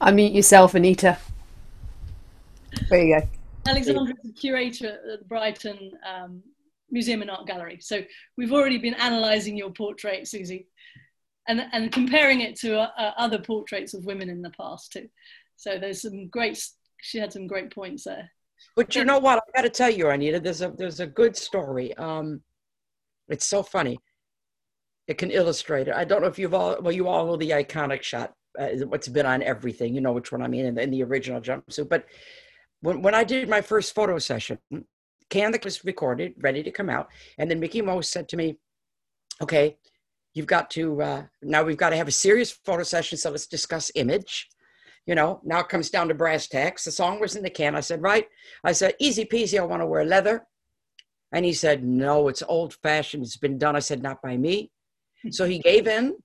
[0.00, 1.18] Unmute yourself, Anita.
[2.88, 3.28] There you go.
[3.66, 6.42] Alexandra is the curator at the Brighton um,
[6.90, 7.76] Museum and Art Gallery.
[7.82, 8.02] So
[8.38, 10.66] we've already been analysing your portrait, Susie,
[11.48, 15.08] and, and comparing it to uh, uh, other portraits of women in the past too.
[15.56, 16.62] So there's some great,
[17.00, 18.30] she had some great points there.
[18.74, 19.38] But you know what?
[19.38, 21.94] I got to tell you, Anita, there's a there's a good story.
[21.96, 22.40] Um,
[23.28, 23.98] it's so funny.
[25.06, 25.94] It can illustrate it.
[25.94, 28.32] I don't know if you've all well, you all know the iconic shot.
[28.58, 29.94] Uh, what's been on everything.
[29.94, 31.88] You know which one I mean in the, in the original jumpsuit.
[31.88, 32.06] But
[32.80, 34.58] when when I did my first photo session,
[35.28, 37.08] Can the Can was recorded, ready to come out.
[37.38, 38.58] And then Mickie Most said to me,
[39.42, 39.76] okay,
[40.36, 43.16] you've got to, uh, now we've got to have a serious photo session.
[43.16, 44.48] So let's discuss image.
[45.06, 46.84] You know, now it comes down to brass tacks.
[46.84, 47.74] The song was in the can.
[47.74, 48.26] I said, right.
[48.64, 49.58] I said, easy peasy.
[49.58, 50.46] I want to wear leather.
[51.32, 53.24] And he said, no, it's old fashioned.
[53.24, 53.76] It's been done.
[53.76, 54.70] I said, not by me.
[55.30, 56.16] So he gave in.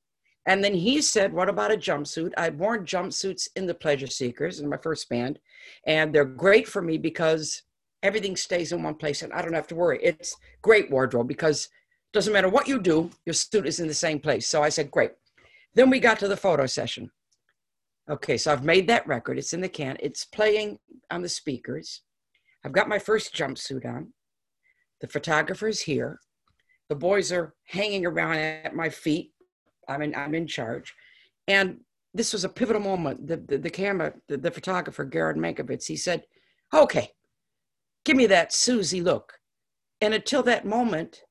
[0.48, 2.32] And then he said, What about a jumpsuit?
[2.36, 5.38] I'd worn jumpsuits in the Pleasure Seekers in my first band,
[5.86, 7.62] and they're great for me because
[8.04, 10.00] everything stays in one place and I don't have to worry.
[10.02, 11.70] It's great wardrobe because
[12.14, 14.48] doesn't matter what you do, your suit is in the same place.
[14.48, 15.12] So I said, Great.
[15.74, 17.10] Then we got to the photo session.
[18.10, 19.38] Okay, so I've made that record.
[19.38, 19.96] It's in the can.
[20.00, 22.02] It's playing on the speakers.
[22.66, 24.14] I've got my first jumpsuit on.
[25.00, 26.20] The photographer's here.
[26.90, 29.32] The boys are hanging around at my feet.
[29.88, 30.94] I'm in, I'm in charge.
[31.48, 31.80] And
[32.14, 33.28] this was a pivotal moment.
[33.28, 36.24] The, the, the camera, the, the photographer, Gered Mankowitz, he said,
[36.74, 37.12] okay,
[38.04, 39.34] give me that Susie look.
[40.02, 41.22] And until that moment,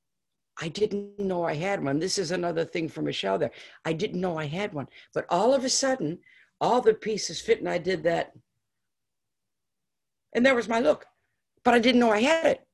[0.60, 1.98] I didn't know I had one.
[1.98, 3.50] This is another thing for Michelle there.
[3.84, 4.88] I didn't know I had one.
[5.14, 6.18] But all of a sudden,
[6.60, 8.32] all the pieces fit and I did that.
[10.34, 11.06] And there was my look.
[11.64, 12.66] But I didn't know I had it.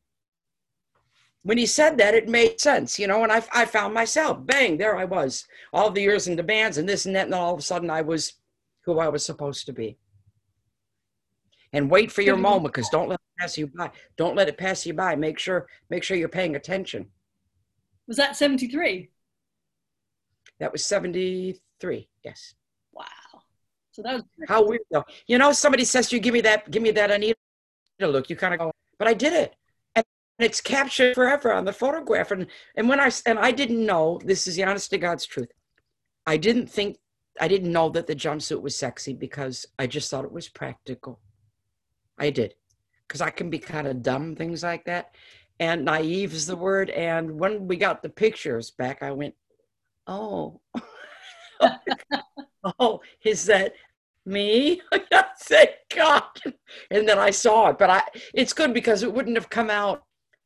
[1.45, 4.77] When he said that, it made sense, you know, and I, I found myself, bang,
[4.77, 7.55] there I was, all the years in the bands and this and that, and all
[7.55, 8.33] of a sudden I was
[8.85, 9.97] who I was supposed to be.
[11.73, 13.93] And wait for your moment, because don't let it pass you by.
[14.17, 15.15] Don't let it pass you by.
[15.15, 17.07] Make sure, make sure you're paying attention.
[18.07, 19.11] Was that 73?
[20.61, 22.55] That was 73, yes.
[22.93, 23.05] Wow.
[23.93, 25.05] So that was how weird though.
[25.27, 27.37] You know, somebody says to you, give me that, give me that Anita
[28.01, 28.31] look.
[28.31, 29.55] You kind of go, but I did it
[29.95, 30.05] And
[30.39, 32.31] it's captured forever on the photograph.
[32.31, 35.51] And and when I and I didn't know this is the honest to God's truth.
[36.27, 36.99] I didn't think
[37.41, 41.21] I didn't know that the jumpsuit was sexy because I just thought it was practical.
[42.19, 42.55] I did
[43.07, 45.15] because I can be kind of dumb things like that,
[45.59, 46.91] and naive is the word.
[46.91, 49.35] And when we got the pictures back, I went,
[50.07, 50.61] "Oh,
[52.79, 53.75] oh, is that
[54.25, 54.81] me?
[55.41, 56.23] Thank God!"
[56.91, 58.03] And then I saw it, but I
[58.35, 60.05] it's good because it wouldn't have come out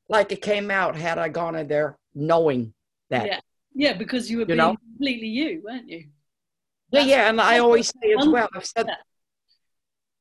[0.09, 2.73] like it came out had I gone in there knowing
[3.11, 3.27] that.
[3.27, 3.41] Yeah,
[3.75, 4.77] yeah, because you were you being know?
[4.77, 6.07] completely you, weren't you?
[6.93, 8.49] Yeah, yeah, and I always say as well.
[8.53, 8.89] I've said,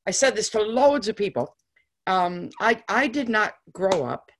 [0.06, 1.56] I said this to loads of people.
[2.06, 4.32] Um, I I did not grow up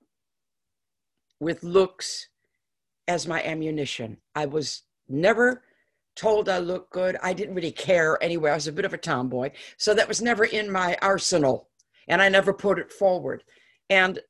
[1.40, 2.28] with looks
[3.08, 4.18] as my ammunition.
[4.34, 5.62] I was never
[6.14, 7.16] told I looked good.
[7.22, 8.50] I didn't really care anyway.
[8.50, 11.68] I was a bit of a tomboy, so that was never in my arsenal,
[12.08, 13.42] and I never put it forward.
[13.88, 14.20] And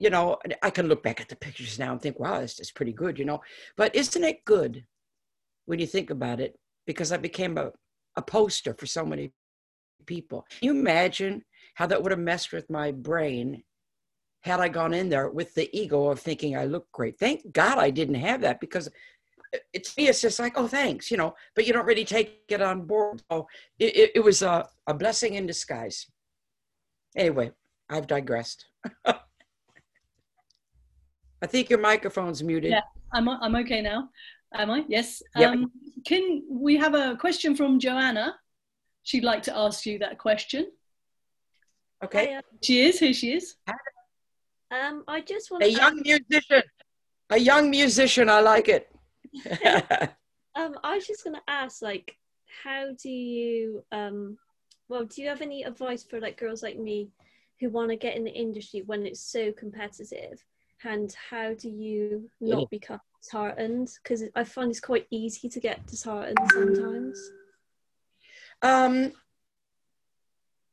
[0.00, 2.72] you know, I can look back at the pictures now and think, wow, this is
[2.72, 3.40] pretty good, you know.
[3.76, 4.84] But isn't it good
[5.66, 6.58] when you think about it?
[6.86, 7.70] Because I became a,
[8.16, 9.32] a poster for so many
[10.06, 10.46] people.
[10.50, 11.42] Can you imagine
[11.74, 13.62] how that would have messed with my brain
[14.44, 17.18] had I gone in there with the ego of thinking I look great?
[17.18, 18.90] Thank God I didn't have that because
[19.72, 22.60] it's me, it's just like, oh, thanks, you know, but you don't really take it
[22.60, 23.22] on board.
[23.30, 26.06] So it, it, it was a, a blessing in disguise.
[27.16, 27.52] Anyway,
[27.88, 28.66] I've digressed.
[29.06, 29.16] I
[31.46, 32.72] think your microphone's muted.
[32.72, 32.82] Yeah,
[33.14, 34.10] I'm, I'm okay now.
[34.54, 34.84] Am I?
[34.88, 35.22] Yes.
[35.36, 35.52] Yep.
[35.52, 35.72] Um,
[36.06, 38.34] can we have a question from Joanna?
[39.04, 40.70] She'd like to ask you that question.
[42.04, 42.32] Okay.
[42.32, 42.98] Hi, uh, she is.
[42.98, 43.56] Here she is.
[44.74, 46.62] Um, I just want a young musician.
[47.30, 48.28] A young musician.
[48.28, 48.90] I like it.
[50.54, 52.16] um, I was just going to ask, like,
[52.64, 54.36] how do you, um,
[54.88, 57.10] well, do you have any advice for like girls like me
[57.60, 60.44] who want to get in the industry when it's so competitive?
[60.84, 62.66] and how do you not yeah.
[62.70, 67.30] become disheartened because i find it's quite easy to get disheartened sometimes
[68.62, 69.12] um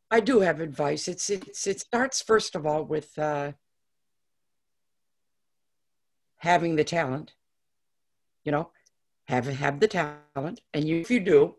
[0.09, 3.51] i do have advice it's it's it starts first of all with uh
[6.41, 7.33] having the talent
[8.43, 8.69] you know
[9.25, 11.55] have have the talent and you, if you do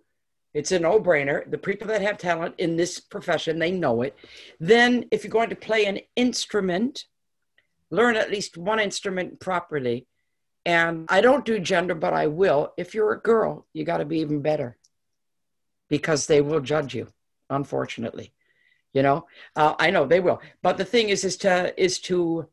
[0.55, 4.17] it's a no-brainer the people that have talent in this profession they know it
[4.61, 7.07] then if you're going to play an instrument
[7.93, 10.07] learn at least one instrument properly.
[10.65, 12.73] And I don't do gender, but I will.
[12.77, 14.79] If you're a girl, you got to be even better
[15.89, 17.09] because they will judge you,
[17.51, 18.33] unfortunately.
[18.95, 20.41] You know, uh, I know they will.
[20.63, 22.49] But the thing is, is to, is to,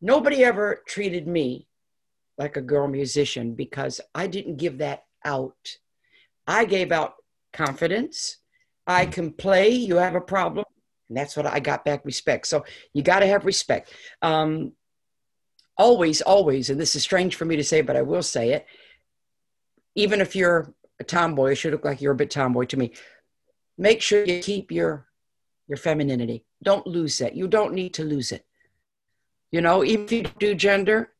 [0.00, 1.66] nobody ever treated me
[2.38, 5.76] like a girl musician because I didn't give that out.
[6.46, 7.14] I gave out
[7.52, 8.38] confidence.
[8.86, 9.70] I can play.
[9.70, 10.64] You have a problem.
[11.08, 12.46] And that's what I got back respect.
[12.46, 13.92] So you got to have respect.
[14.22, 14.72] Um,
[15.76, 18.66] always, always, and this is strange for me to say, but I will say it.
[19.94, 22.92] Even if you're a tomboy, it should look like you're a bit tomboy to me.
[23.76, 25.06] Make sure you keep your
[25.68, 26.44] your femininity.
[26.62, 27.34] Don't lose that.
[27.34, 28.44] You don't need to lose it.
[29.50, 31.12] You know, even if you do gender,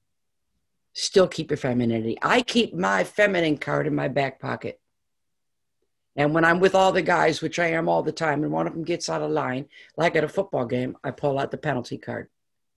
[0.92, 2.18] still keep your femininity.
[2.22, 4.80] I keep my feminine card in my back pocket.
[6.16, 8.66] And when I'm with all the guys, which I am all the time, and one
[8.66, 9.66] of them gets out of line,
[9.96, 12.28] like at a football game, I pull out the penalty card.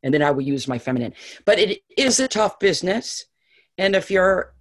[0.01, 1.13] And then I will use my feminine.
[1.45, 3.25] But it is a tough business.
[3.77, 4.53] And if you're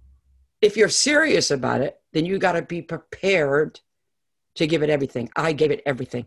[0.61, 3.81] if you're serious about it, then you got to be prepared
[4.55, 5.29] to give it everything.
[5.35, 6.25] I gave it everything.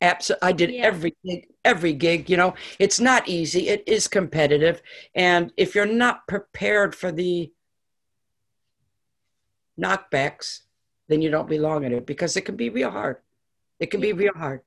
[0.00, 0.82] Absolutely, I did Yeah.
[0.86, 2.28] every gig, every gig.
[2.28, 3.68] You know, it's not easy.
[3.68, 4.82] It is competitive,
[5.14, 7.50] and if you're not prepared for the
[9.78, 10.60] knockbacks,
[11.08, 13.18] then you don't belong in it because it can be real hard.
[13.78, 14.60] It can be real hard.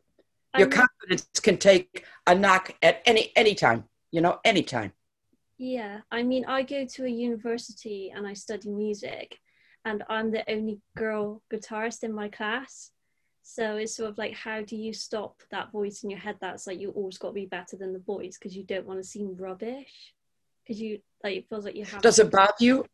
[0.57, 3.87] Your I'm- confidence can take a knock at any any time.
[4.11, 4.93] You know, anytime.
[5.59, 9.37] Yeah, I mean, I go to a university and I study music,
[9.85, 12.91] and I'm the only girl guitarist in my class.
[13.51, 16.67] So it's sort of like, how do you stop that voice in your head that's
[16.67, 19.03] like, you always got to be better than the boys because you don't want to
[19.03, 20.13] seem rubbish?
[20.63, 22.27] Because you, like, it feels like you have Does to.
[22.27, 22.85] it bother you?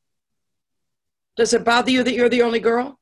[1.36, 2.98] Does it bother you that you're the only girl?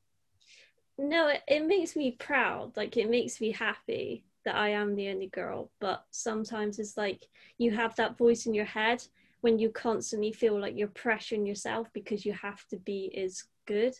[0.98, 2.76] No, it, it makes me proud.
[2.76, 5.70] Like, it makes me happy that I am the only girl.
[5.80, 9.06] But sometimes it's like you have that voice in your head
[9.42, 13.94] when you constantly feel like you're pressuring yourself because you have to be as good.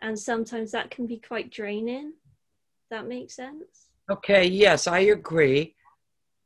[0.00, 2.14] And sometimes that can be quite draining.
[2.90, 3.86] That makes sense.
[4.10, 5.74] Okay, yes, I agree.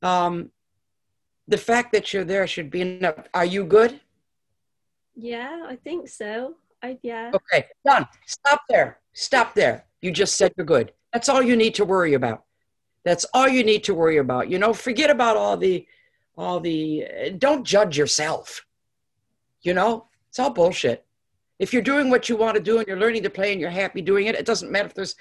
[0.03, 0.51] Um,
[1.49, 3.27] the fact that you're there should be enough.
[3.33, 4.01] Are you good?
[5.17, 6.55] Yeah, I think so.
[6.83, 7.31] I yeah.
[7.35, 8.07] Okay, done.
[8.27, 8.99] Stop there.
[9.15, 9.87] Stop there.
[10.03, 10.93] You just said you're good.
[11.13, 12.45] That's all you need to worry about.
[13.05, 14.51] That's all you need to worry about.
[14.51, 15.87] You know, forget about all the,
[16.37, 17.07] all the.
[17.07, 18.67] uh, Don't judge yourself.
[19.63, 21.07] You know, it's all bullshit.
[21.59, 23.71] If you're doing what you want to do and you're learning to play and you're
[23.71, 25.15] happy doing it, it doesn't matter if there's,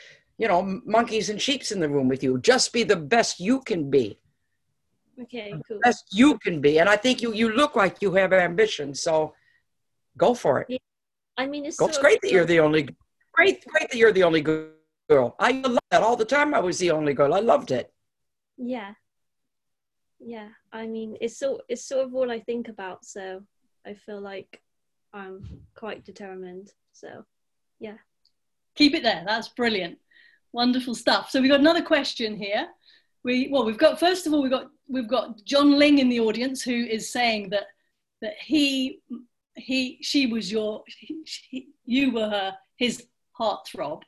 [0.44, 2.38] you know, monkeys and sheeps in the room with you.
[2.38, 4.20] Just be the best you can be.
[5.22, 5.80] Okay, cool.
[5.82, 6.80] best you can be.
[6.80, 8.94] And I think you you look like you have ambition.
[8.94, 9.34] So
[10.18, 10.68] go for it.
[10.70, 10.84] Yeah.
[11.38, 11.88] I mean, it's Go.
[11.88, 12.84] It's great that you're the only
[13.32, 15.36] great, great that you're the only girl.
[15.40, 16.54] I love that all the time.
[16.54, 17.34] I was the only girl.
[17.34, 17.94] I loved it.
[18.58, 18.96] Yeah.
[20.20, 20.50] Yeah.
[20.74, 23.06] I mean, it's so it's sort of all I think about.
[23.06, 23.44] So
[23.86, 24.62] I feel like
[25.14, 26.74] I'm quite determined.
[26.92, 27.24] So
[27.80, 28.00] yeah.
[28.76, 29.24] Keep it there.
[29.26, 30.00] That's brilliant.
[30.54, 31.32] Wonderful stuff.
[31.32, 32.68] So we've got another question here.
[33.24, 36.20] We well, we've got first of all we've got we've got John Ling in the
[36.20, 37.64] audience who is saying that
[38.22, 39.00] that he
[39.56, 43.06] he she was your he, you were her his
[43.40, 44.04] heartthrob,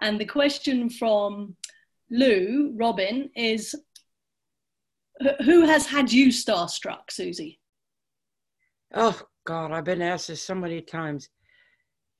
[0.00, 1.56] and the question from
[2.10, 3.74] Lou Robin is
[5.44, 7.58] who has had you starstruck, Suzi?
[8.94, 11.28] Oh God, I've been asked this so many times.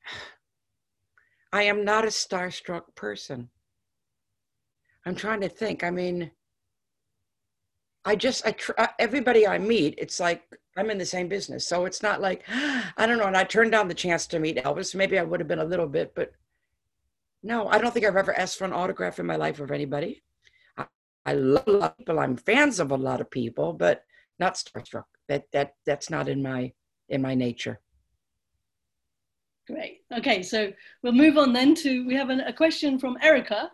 [1.53, 3.49] I am not a starstruck person.
[5.09, 5.83] I'm trying to think.
[5.83, 6.31] I mean,
[8.05, 10.43] I just I tr- uh, everybody I meet, it's like
[10.77, 13.27] I'm in the same business, so it's not like I don't know.
[13.27, 14.95] And I turned down the chance to meet Elvis.
[14.95, 16.33] Maybe I would have been a little bit, but
[17.43, 20.23] no, I don't think I've ever asked for an autograph in my life of anybody.
[20.77, 20.87] I,
[21.25, 22.19] I love a lot of people.
[22.19, 24.05] I'm fans of a lot of people, but
[24.39, 25.05] not starstruck.
[25.29, 26.73] That that that's not in my
[27.09, 27.81] in my nature.
[29.67, 30.03] Great.
[30.15, 30.71] Okay, so
[31.03, 33.71] we'll move on then to we have an, a question from Erica.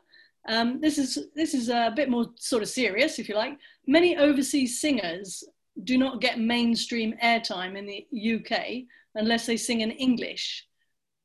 [0.48, 3.58] Um, this is this is a bit more sort of serious, if you like.
[3.86, 5.42] Many overseas singers
[5.82, 10.66] do not get mainstream airtime in the UK unless they sing in English.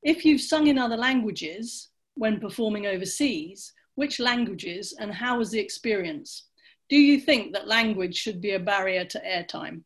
[0.01, 5.59] If you've sung in other languages when performing overseas, which languages and how was the
[5.59, 6.47] experience?
[6.89, 9.83] Do you think that language should be a barrier to airtime?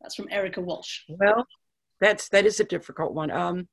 [0.00, 1.00] That's from Erica Walsh.
[1.08, 1.46] Well,
[2.00, 3.30] that's that is a difficult one.
[3.30, 3.68] Um,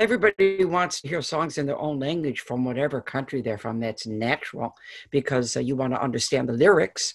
[0.00, 3.80] everybody wants to hear songs in their own language from whatever country they're from.
[3.80, 4.74] That's natural
[5.10, 7.14] because uh, you want to understand the lyrics.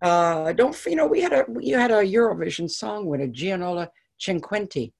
[0.00, 1.06] Uh, don't you know?
[1.06, 3.88] We had a you had a Eurovision song winner, Gigliola
[4.20, 4.92] Cinquetti,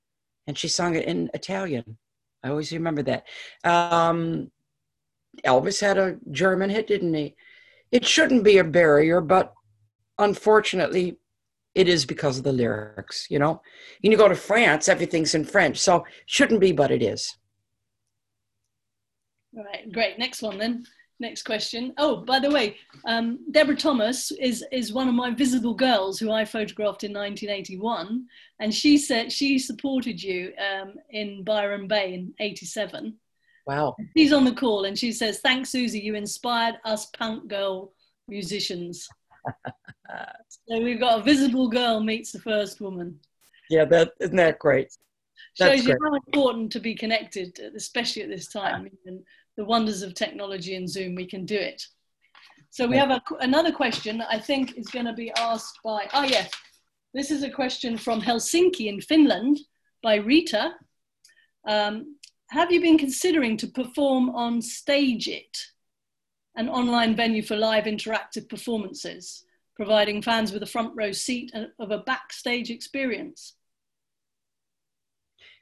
[0.47, 1.99] and she sung it in Italian.
[2.43, 3.25] I always remember that.
[3.65, 4.51] Um,
[5.45, 7.35] Elvis had a German hit, didn't he?
[7.91, 9.53] It shouldn't be a barrier, but
[10.19, 11.19] unfortunately,
[11.75, 13.63] it is because of the lyrics, you know.
[14.03, 17.37] And you go to France, everything's in French, so shouldn't be, but it is.
[19.57, 20.19] All right, great.
[20.19, 20.85] Next one then.
[21.21, 21.95] Next question.
[21.99, 26.33] Oh, by the way, um, Deborah Thomas is is one of my visible girls who
[26.33, 28.27] I photographed in 1981,
[28.59, 33.17] and she said she supported you um, in Byron Bay in '87.
[33.69, 33.95] Wow.
[34.17, 36.03] She's on the call, and she says, "Thanks, Suzi.
[36.03, 37.93] You inspired us punk girl
[38.27, 39.07] musicians."
[40.49, 43.19] So we've got a visible girl meets the first woman.
[43.71, 44.89] Yeah, that isn't that great?
[45.59, 46.11] That's Shows you great.
[46.11, 48.89] how important to be connected, especially at this time.
[49.07, 49.21] And
[49.57, 51.83] the wonders of technology and Zoom, we can do it.
[52.71, 56.09] So we have a, another question that I think is going to be asked by,
[56.15, 56.51] oh yes,
[57.13, 59.59] this is a question from Helsinki in Finland
[60.03, 60.73] by Rita.
[61.69, 62.17] Um,
[62.49, 65.57] have you been considering to perform on Stage It,
[66.57, 69.45] an online venue for live interactive performances,
[69.77, 73.55] providing fans with a front row seat of a backstage experience?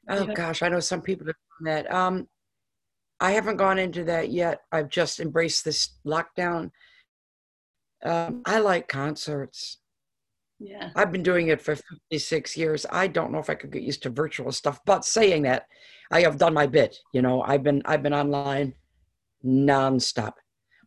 [0.08, 1.92] Oh gosh, I know some people have done that.
[1.92, 2.28] Um,
[3.20, 4.62] I haven't gone into that yet.
[4.72, 6.70] I've just embraced this lockdown.
[8.02, 9.78] Um, I like concerts.
[10.58, 10.90] Yeah.
[10.96, 12.86] I've been doing it for 56 years.
[12.90, 15.66] I don't know if I could get used to virtual stuff, but saying that,
[16.10, 16.96] I have done my bit.
[17.12, 18.74] You know, I've been I've been online
[19.44, 20.34] nonstop.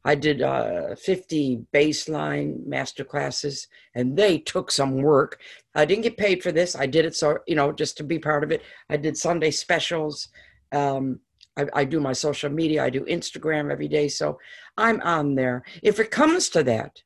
[0.05, 5.39] I did uh, 50 bassline master classes, and they took some work.
[5.75, 6.75] I didn't get paid for this.
[6.75, 8.61] I did it so you know just to be part of it.
[8.89, 10.27] I did Sunday specials.
[10.71, 11.19] Um,
[11.57, 12.83] I, I do my social media.
[12.83, 14.39] I do Instagram every day, so
[14.77, 15.63] I'm on there.
[15.81, 17.01] If it comes to that,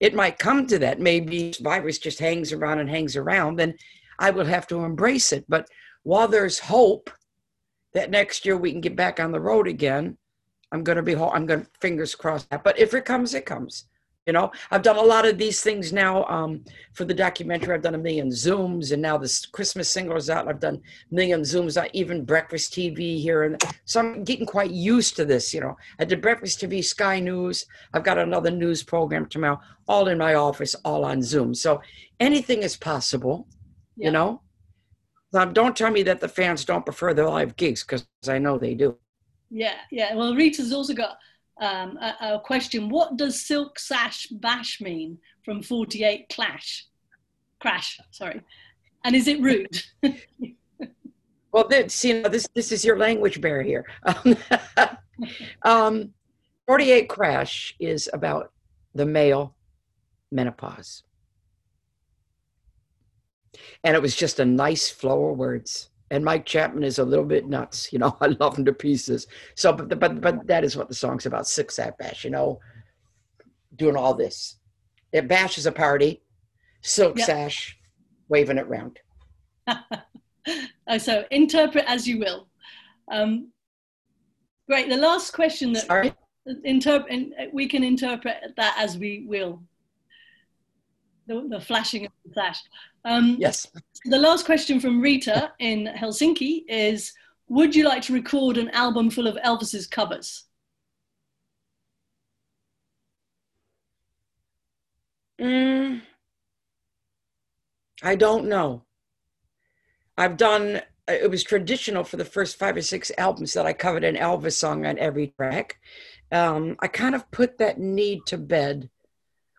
[0.00, 1.00] it might come to that.
[1.00, 3.74] Maybe virus just hangs around and hangs around, then
[4.18, 5.44] I will have to embrace it.
[5.48, 5.68] But
[6.02, 7.10] while there's hope
[7.94, 10.18] that next year we can get back on the road again,
[10.74, 12.64] I'm going to be, I'm going to fingers crossed that.
[12.64, 13.86] But if it comes, it comes.
[14.26, 16.64] You know, I've done a lot of these things now um,
[16.94, 17.74] for the documentary.
[17.74, 20.48] I've done a million Zooms, and now this Christmas single is out.
[20.48, 24.70] I've done a million Zooms, on even breakfast TV here, and so I'm getting quite
[24.70, 25.52] used to this.
[25.52, 27.66] You know, I did breakfast TV, Sky News.
[27.92, 31.54] I've got another news program tomorrow, all in my office, all on Zoom.
[31.54, 31.82] So
[32.18, 33.46] anything is possible.
[33.96, 34.06] Yeah.
[34.06, 34.40] You know,
[35.34, 38.56] now, don't tell me that the fans don't prefer the live gigs because I know
[38.56, 38.96] they do.
[39.54, 40.16] Yeah, yeah.
[40.16, 41.16] Well, Rita's also got
[41.60, 42.88] um, a, a, question.
[42.88, 46.86] What does Silk Sash Bash mean from 48 Clash?
[47.60, 48.40] Crash, sorry.
[49.04, 49.80] And is it rude?
[51.52, 53.84] well, this, you know, this, this is your language barrier.
[55.62, 56.12] um,
[56.66, 58.50] 48 Crash is about
[58.96, 59.54] the male
[60.32, 61.04] menopause.
[63.84, 67.24] And it was just a nice flow of words and Mike Chapman is a little
[67.24, 67.92] bit nuts.
[67.92, 69.26] You know, I love him to pieces.
[69.56, 71.48] So, but but but that is what the song's about.
[71.48, 72.24] Six at bash.
[72.24, 72.60] You know,
[73.74, 74.56] doing all this.
[75.12, 76.22] It bash is a party.
[76.82, 77.26] Silk yep.
[77.26, 77.78] sash,
[78.28, 79.00] waving it round.
[80.98, 82.46] so interpret as you will.
[83.10, 83.50] Um,
[84.68, 84.88] great.
[84.88, 86.14] The last question that Sorry?
[86.62, 89.62] interpret we can interpret that as we will.
[91.26, 92.58] The, the flashing of the flash.
[93.04, 93.66] Um, yes.
[94.04, 97.12] The last question from Rita in Helsinki is
[97.48, 100.44] Would you like to record an album full of Elvis's covers?
[105.40, 106.02] Mm,
[108.02, 108.84] I don't know.
[110.16, 114.04] I've done, it was traditional for the first five or six albums that I covered
[114.04, 115.78] an Elvis song on every track.
[116.30, 118.90] Um, I kind of put that need to bed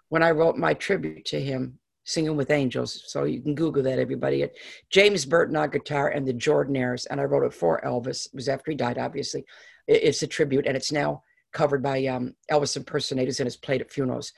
[0.09, 3.03] when I wrote my tribute to him Singing with Angels.
[3.07, 4.47] So you can Google that, everybody.
[4.89, 7.07] James Burton on guitar and the Jordanaires.
[7.09, 8.27] And I wrote it for Elvis.
[8.27, 9.43] It was after he died, obviously.
[9.87, 13.91] It's a tribute, and it's now covered by um, Elvis impersonators and is played at
[13.91, 14.33] funerals.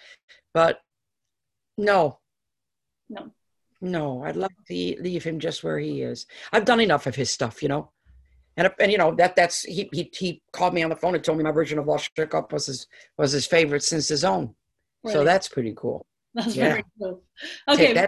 [0.53, 0.79] But
[1.77, 2.19] no.
[3.09, 3.31] No.
[3.79, 6.25] No, I'd love to leave him just where he is.
[6.51, 7.91] I've done enough of his stuff, you know.
[8.55, 11.23] And, and you know that that's he, he he called me on the phone and
[11.23, 14.23] told me my version of All Shook Up was his was his favorite since his
[14.23, 14.55] own.
[15.03, 15.13] Really?
[15.13, 16.06] So that's pretty cool.
[16.37, 16.69] That's yeah.
[16.69, 17.23] very cool.
[17.67, 18.05] Okay,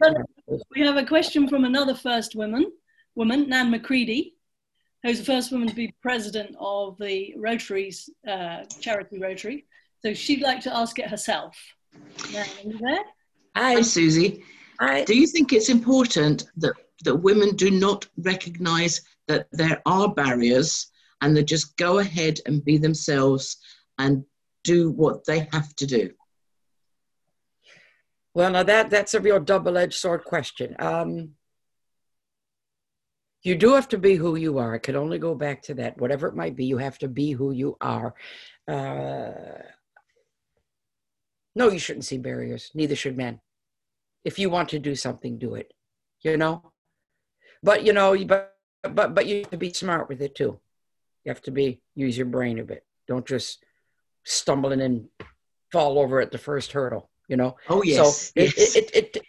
[0.75, 2.71] we have a question from another first woman,
[3.15, 4.35] woman, Nan McCready,
[5.01, 9.65] who's the first woman to be president of the Rotary's uh, charity Rotary.
[10.05, 11.57] So she'd like to ask it herself.
[12.31, 13.03] Nan, are you there?
[13.55, 14.43] Hi, Suzi.
[14.79, 15.05] Hi.
[15.05, 16.73] Do you think it's important that,
[17.05, 22.63] that women do not recognize that there are barriers and that just go ahead and
[22.63, 23.57] be themselves
[23.97, 24.23] and
[24.63, 26.11] do what they have to do?
[28.39, 30.73] Well, now that that's a real double-edged sword question.
[30.79, 31.31] Um,
[33.43, 34.73] you do have to be who you are.
[34.73, 35.99] I could only go back to that.
[35.99, 38.13] Whatever it might be, you have to be who you are.
[38.65, 39.59] Uh,
[41.53, 42.71] no, you shouldn't see barriers.
[42.73, 43.41] Neither should men.
[44.23, 45.73] If you want to do something, do it.
[46.21, 46.71] You know,
[47.61, 50.61] but you know, but but but you have to be smart with it too.
[51.25, 52.85] You have to be use your brain a bit.
[53.05, 53.65] Don't just
[54.23, 55.09] stumble and
[55.73, 57.55] fall over at the first hurdle you know.
[57.69, 57.97] Oh yes.
[57.97, 58.75] So yes.
[58.75, 59.25] It, it, it, it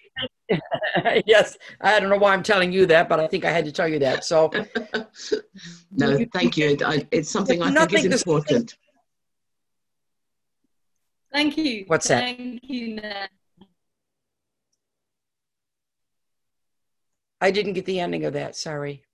[1.27, 3.73] yes, I don't know why I'm telling you that, but I think I had to
[3.73, 4.25] tell you that.
[4.25, 4.51] So.
[5.93, 6.77] no, thank you.
[7.13, 8.77] It's something I think is important.
[11.33, 11.85] Thank you.
[11.87, 12.37] What's that?
[12.37, 12.99] Thank you.
[17.41, 18.57] I didn't get the ending of that.
[18.57, 19.05] Sorry.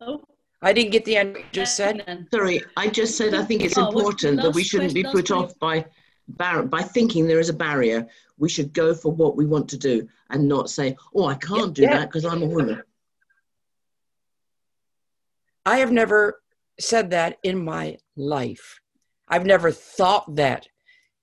[0.00, 0.22] Oh.
[0.64, 2.26] I didn't get the end you just said.
[2.32, 5.58] Sorry, I just said I think it's oh, important that we shouldn't be put off
[5.58, 5.84] by
[6.36, 8.06] bar- by thinking there is a barrier,
[8.38, 11.74] we should go for what we want to do and not say, "Oh, I can't
[11.74, 11.96] do yeah.
[11.98, 12.82] that because I'm a woman."
[15.64, 16.42] I have never
[16.80, 18.80] said that in my life.
[19.28, 20.66] I've never thought that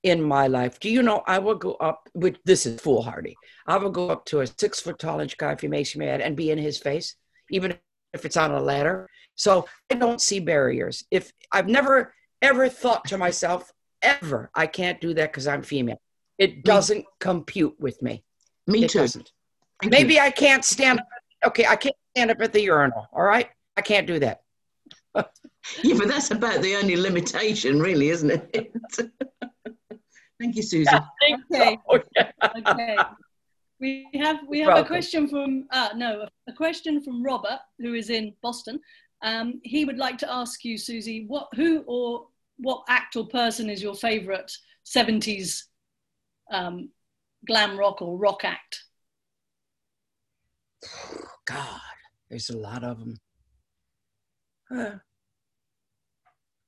[0.04, 0.80] in my life.
[0.80, 3.36] Do you know I will go up which this is foolhardy.
[3.68, 6.06] I will go up to a six foot tall inch guy if he makes me
[6.06, 7.16] mad and be in his face,
[7.50, 7.78] even
[8.14, 9.10] if it's on a ladder.
[9.36, 11.04] So I don't see barriers.
[11.12, 16.02] If I've never ever thought to myself, ever, I can't do that because I'm female.
[16.38, 18.24] It doesn't compute with me.
[18.68, 19.00] Me it too.
[19.00, 19.32] Doesn't.
[19.82, 20.22] Thank Maybe you.
[20.22, 21.08] I can't stand up.
[21.46, 23.08] Okay, I can't stand up at the urinal.
[23.14, 24.42] All right, I can't do that.
[25.84, 28.72] Yeah, but that's about the only limitation, really, isn't it?
[30.40, 31.06] Thank you, Suzi.
[31.52, 31.78] Okay.
[31.90, 32.32] Oh, yeah.
[32.68, 32.98] okay.
[33.80, 34.86] We have we have Welcome.
[34.86, 38.80] a question from uh, no a question from Robert who is in Boston.
[39.22, 42.28] Um, he would like to ask you, Suzi, what who or
[42.60, 44.52] what act or person is your favourite
[44.84, 45.68] seventies
[46.52, 46.90] um,
[47.48, 48.84] glam rock or rock act?
[51.46, 51.80] God,
[52.30, 53.18] there's a lot of them.
[54.72, 54.96] Huh.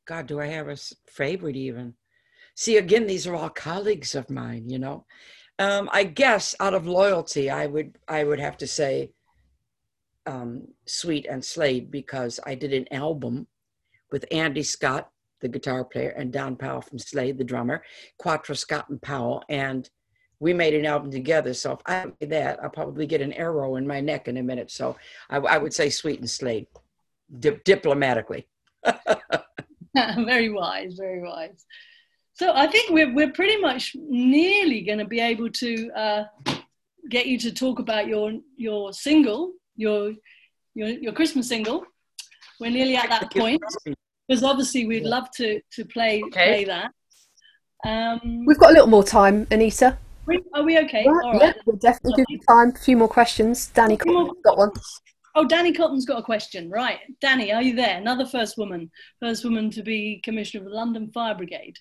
[0.08, 0.78] God, do I have a
[1.08, 1.94] favorite even?
[2.56, 5.06] See, again, these are all colleagues of mine, you know.
[5.60, 9.12] Um, I guess out of loyalty, I would I would have to say
[10.26, 13.48] um, Sweet and Slade because I did an album
[14.12, 15.11] with Andy Scott,
[15.42, 17.84] the guitar player, and Don Powell from Slade, the drummer,
[18.18, 19.89] Quatro Scott and Powell, and
[20.42, 21.54] we made an album together.
[21.54, 24.44] So if I did that, I'll probably get an arrow in my neck in a
[24.44, 24.72] minute.
[24.72, 24.98] So
[25.30, 26.66] I, I would say Sweet and Slade,
[27.39, 28.48] dip, diplomatically.
[29.96, 31.64] very wise, very wise.
[32.34, 36.24] So I think we're we're pretty much nearly going to be able to uh,
[37.10, 40.14] get you to talk about your your single, your
[40.74, 41.86] your your Christmas single.
[42.60, 43.62] We're nearly at that point
[44.32, 46.32] because obviously we'd love to to play Okay.
[46.32, 46.92] play that.
[47.84, 49.98] Um, We've got a little more time, Anita.
[50.26, 51.04] we- are we okay?
[51.04, 52.70] Yeah, All yeah, we'll definitely give you time.
[52.76, 53.70] A few more questions.
[53.76, 54.70] Dany Cotton's got one.
[55.36, 56.70] Oh, Dany Cotton's got a question.
[56.70, 57.98] Right, Dany, are you there?
[57.98, 61.78] Another first woman, first woman to be commissioner of the London Fire Brigade.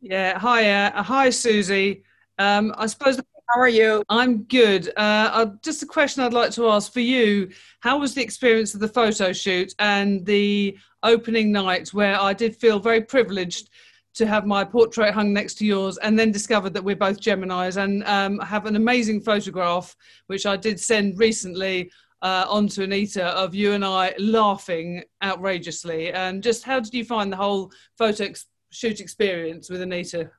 [0.00, 2.02] Yeah, hi, uh, hi, Suzi.
[2.38, 3.18] Um, I suppose
[3.52, 4.04] How are you?
[4.08, 4.88] I'm good.
[4.96, 8.74] Uh, uh, just a question I'd like to ask for you: How was the experience
[8.74, 13.70] of the photo shoot and the opening night, where I did feel very privileged
[14.14, 17.76] to have my portrait hung next to yours, and then discovered that we're both Gemini's,
[17.76, 19.96] and um, have an amazing photograph
[20.28, 21.90] which I did send recently
[22.22, 26.12] uh, on to Anita of you and I laughing outrageously.
[26.12, 30.30] And just how did you find the whole photo ex- shoot experience with Anita?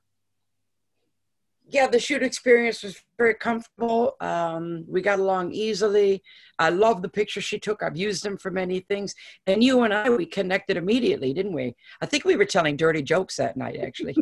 [1.71, 4.17] Yeah, the shoot experience was very comfortable.
[4.19, 6.21] Um, we got along easily.
[6.59, 7.81] I love the pictures she took.
[7.81, 9.15] I've used them for many things.
[9.47, 11.73] And you and I, we connected immediately, didn't we?
[12.01, 14.17] I think we were telling dirty jokes that night, actually.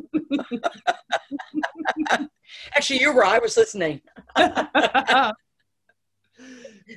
[2.76, 3.26] actually, you were.
[3.26, 4.02] I was listening.
[4.36, 5.34] that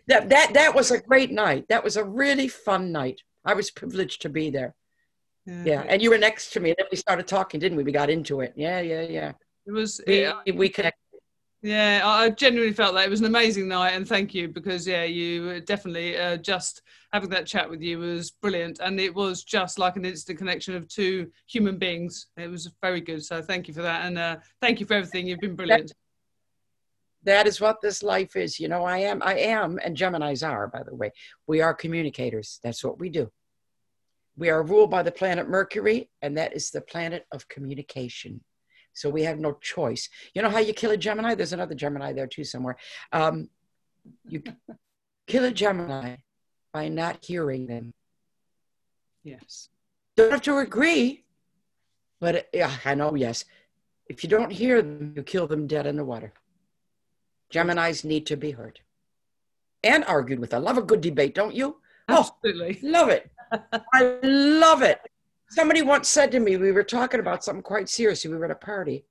[0.06, 1.66] that that was a great night.
[1.70, 3.22] That was a really fun night.
[3.42, 4.74] I was privileged to be there.
[5.46, 6.70] Yeah, and you were next to me.
[6.70, 7.84] And Then we started talking, didn't we?
[7.84, 8.52] We got into it.
[8.54, 9.32] Yeah, yeah, yeah.
[9.66, 10.00] It was.
[10.06, 10.98] We, It, we connected.
[11.62, 14.86] yeah, I I genuinely felt that it was an amazing night, and thank you because
[14.86, 16.82] yeah, you were definitely uh, just
[17.12, 20.74] having that chat with you was brilliant, and it was just like an instant connection
[20.74, 22.26] of two human beings.
[22.36, 23.24] It was very good.
[23.24, 25.26] So thank you for that, and uh, thank you for everything.
[25.26, 25.92] You've been brilliant.
[27.24, 30.66] that is what this life is you know i am i am and gemini's are
[30.68, 31.10] by the way
[31.46, 33.30] we are communicators that's what we do
[34.36, 38.40] we are ruled by the planet mercury and that is the planet of communication
[38.92, 42.12] so we have no choice you know how you kill a gemini there's another gemini
[42.12, 42.76] there too somewhere
[43.12, 43.48] um,
[44.28, 44.42] you
[45.26, 46.16] kill a gemini
[46.72, 47.92] by not hearing them
[49.24, 49.68] Yes.
[50.16, 51.24] don't have to agree
[52.20, 53.44] but yeah i know yes
[54.06, 56.32] if you don't hear them you kill them dead in the water
[57.52, 58.80] Geminis need to be heard
[59.84, 60.54] and argued with.
[60.54, 61.76] I love a good debate, don't you?
[62.08, 62.78] Oh, Absolutely.
[62.82, 63.30] love it.
[63.52, 65.00] I love it.
[65.54, 68.24] Somebody once said to me, we were talking about something quite serious.
[68.24, 69.04] We were at a party,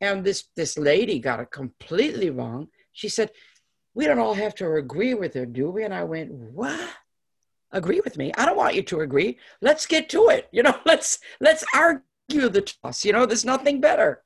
[0.00, 2.68] and this this lady got it completely wrong.
[2.92, 3.32] She said,
[3.92, 6.88] "We don't all have to agree with her, do we?" And I went, "What?
[7.72, 8.30] Agree with me?
[8.38, 9.40] I don't want you to agree.
[9.60, 10.48] Let's get to it.
[10.52, 13.04] You know, let's let's argue the toss.
[13.04, 14.22] You know, there's nothing better."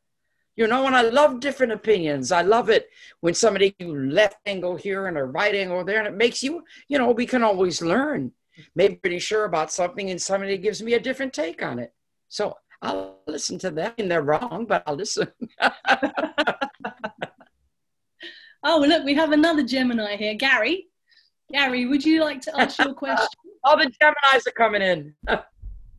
[0.57, 2.33] You know, and I love different opinions.
[2.33, 2.91] I love it
[3.21, 6.99] when somebody left angle here and a right angle there, and it makes you, you
[6.99, 8.33] know, we can always learn.
[8.75, 11.93] Maybe pretty sure about something, and somebody gives me a different take on it.
[12.29, 15.29] So I'll listen to them, and they're wrong, but I'll listen.
[18.69, 20.89] Oh, look, we have another Gemini here, Gary.
[21.53, 23.29] Gary, would you like to ask your question?
[23.63, 25.15] All the Gemini's are coming in.
[25.29, 25.39] Uh,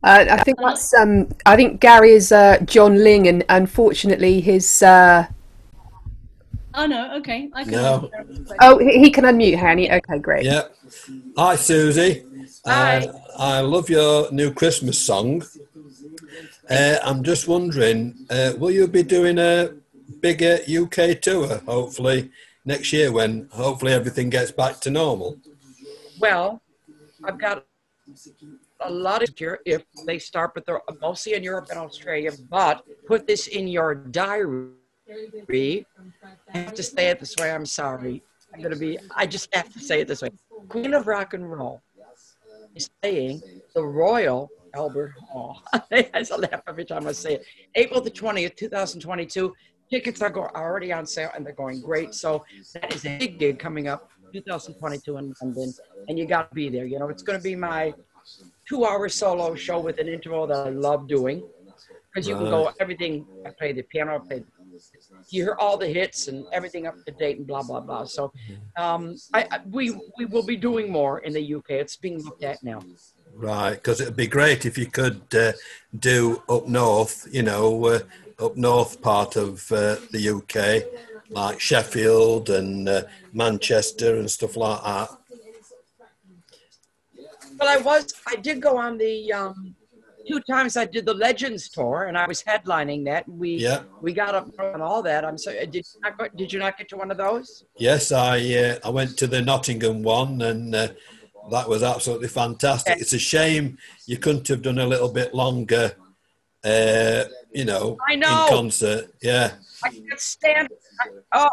[0.02, 0.92] I think that's.
[0.92, 4.82] Um, I think Gary is uh, John Ling, and unfortunately, his.
[4.82, 5.26] Uh,
[6.74, 7.72] Oh no, okay, I can.
[7.72, 7.94] No.
[7.94, 8.56] answer Gary's question.
[8.60, 9.90] oh, he he can unmute, Hanny.
[9.90, 10.44] Okay, great.
[10.44, 10.64] Yeah.
[11.38, 12.22] Hi, Suzi.
[12.68, 13.06] Uh,
[13.38, 15.42] I love your new Christmas song.
[16.68, 19.70] Uh, I'm just wondering, uh, will you be doing a
[20.20, 22.30] bigger UK tour, hopefully,
[22.66, 25.38] next year when hopefully everything gets back to normal?
[26.20, 26.60] Well,
[27.24, 27.64] I've got
[28.80, 32.32] a lot of here if they start, but they're mostly in Europe and Australia.
[32.50, 35.86] But put this in your diary.
[36.52, 37.50] I have to say it this way.
[37.50, 38.22] I'm sorry.
[38.52, 38.98] I'm gonna be.
[39.16, 40.30] I just have to say it this way.
[40.68, 41.80] Queen of Rock and Roll
[42.78, 43.42] saying
[43.74, 45.62] the Royal Albert Hall.
[45.72, 47.44] I laugh every time I say it.
[47.74, 49.54] April the 20th, 2022.
[49.90, 52.14] Tickets are already on sale and they're going great.
[52.14, 55.72] So that is a big gig coming up 2022 in London,
[56.08, 56.86] and you got to be there.
[56.86, 57.94] You know, it's going to be my
[58.68, 61.42] two-hour solo show with an interval that I love doing
[62.12, 63.26] because you can go everything.
[63.46, 64.44] I play the piano, I play.
[65.30, 68.04] You hear all the hits and everything up to date and blah blah blah.
[68.04, 68.32] So,
[68.76, 71.70] um, I, I we we will be doing more in the UK.
[71.70, 72.80] It's being looked at now.
[73.34, 75.52] Right, because it'd be great if you could uh,
[75.96, 78.00] do up north, you know, uh,
[78.40, 80.84] up north part of uh, the UK,
[81.30, 83.02] like Sheffield and uh,
[83.32, 85.10] Manchester and stuff like that.
[87.60, 89.74] Well, I was, I did go on the um,
[90.28, 93.28] two times I did the Legends tour, and I was headlining that.
[93.28, 93.82] We Yeah.
[94.00, 95.24] we got up on all that.
[95.24, 97.64] I'm sorry, did you not go, did you not get to one of those?
[97.76, 100.88] Yes, I uh, I went to the Nottingham one, and uh,
[101.50, 102.98] that was absolutely fantastic.
[103.00, 105.92] It's a shame you couldn't have done a little bit longer,
[106.64, 108.44] uh, you know, I know.
[108.44, 109.04] in concert.
[109.22, 109.52] Yeah,
[109.84, 110.68] I can't stand.
[111.00, 111.50] I, oh,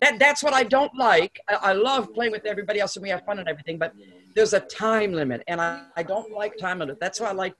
[0.00, 1.38] that that's what I don't like.
[1.48, 3.92] I, I love playing with everybody else, and we have fun and everything, but
[4.36, 7.00] there's a time limit, and I, I don't like time limit.
[7.00, 7.54] That's why I like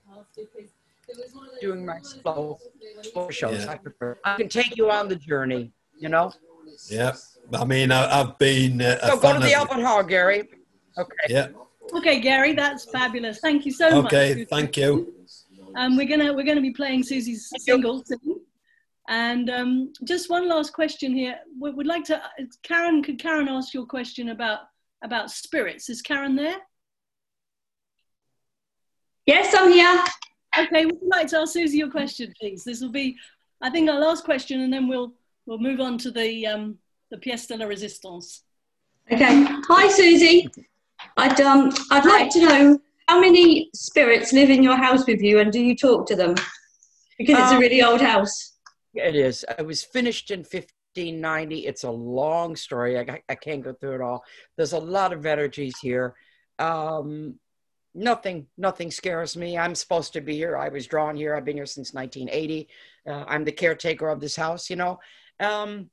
[1.59, 2.59] doing my slow,
[3.01, 3.65] slow shows.
[3.65, 3.71] Yeah.
[3.71, 4.17] I prefer.
[4.23, 5.71] I can take you on the journey.
[5.99, 6.31] You know.
[6.89, 7.13] yeah.
[7.53, 10.03] I mean, I, I've been uh, a So go fan to the of- Albert Hall,
[10.03, 10.47] Gary.
[10.97, 11.25] Okay.
[11.29, 11.47] Yeah.
[11.93, 13.39] Okay, Gary, that's fabulous.
[13.39, 14.13] Thank you so much.
[14.13, 14.45] Okay.
[14.45, 15.13] Thank you.
[15.75, 18.41] Um, we're gonna we're gonna be playing Suzi's single soon.
[19.09, 21.39] And um, just one last question here.
[21.59, 22.21] We would like to.
[22.61, 24.59] Karen, could Karen ask your question about
[25.03, 25.89] about spirits?
[25.89, 26.57] Is Karen there?
[29.25, 30.03] Yes, I'm here.
[30.57, 32.63] Okay, would you like to ask Suzi your question, please?
[32.63, 33.15] This will be,
[33.61, 35.13] I think, our last question, and then we'll
[35.45, 36.77] we'll move on to the um,
[37.11, 38.41] the pièce de la résistance.
[39.11, 39.45] Okay.
[39.69, 40.47] Hi, Suzi.
[41.17, 45.39] I'd um I'd like to know how many spirits live in your house with you,
[45.39, 46.35] and do you talk to them?
[47.17, 48.57] Because it's a Um, really old house.
[48.93, 49.45] It is.
[49.57, 50.43] It was finished in
[50.97, 51.65] 1590.
[51.65, 52.97] It's a long story.
[52.99, 54.23] I, I can't go through it all.
[54.55, 56.15] There's a lot of energies here.
[56.59, 57.35] Um,
[57.93, 59.57] nothing, nothing scares me.
[59.57, 60.57] I'm supposed to be here.
[60.57, 61.35] I was drawn here.
[61.35, 62.67] I've been here since 1980.
[63.07, 64.69] Uh, I'm the caretaker of this house.
[64.69, 64.99] You know.
[65.39, 65.89] Um,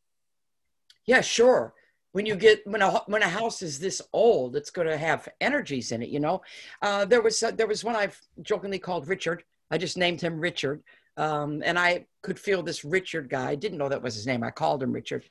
[1.06, 1.74] yeah, sure.
[2.12, 5.28] When you get when a when a house is this old, it's going to have
[5.40, 6.08] energies in it.
[6.08, 6.42] You know.
[6.80, 9.44] Uh, there was there was one I've jokingly called Richard.
[9.70, 10.82] I just named him Richard.
[11.16, 13.50] Um, and I could feel this Richard guy.
[13.50, 14.42] I didn't know that was his name.
[14.42, 15.24] I called him Richard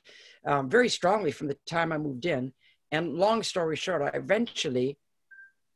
[0.46, 2.52] um, very strongly from the time I moved in.
[2.90, 4.98] And long story short, I eventually,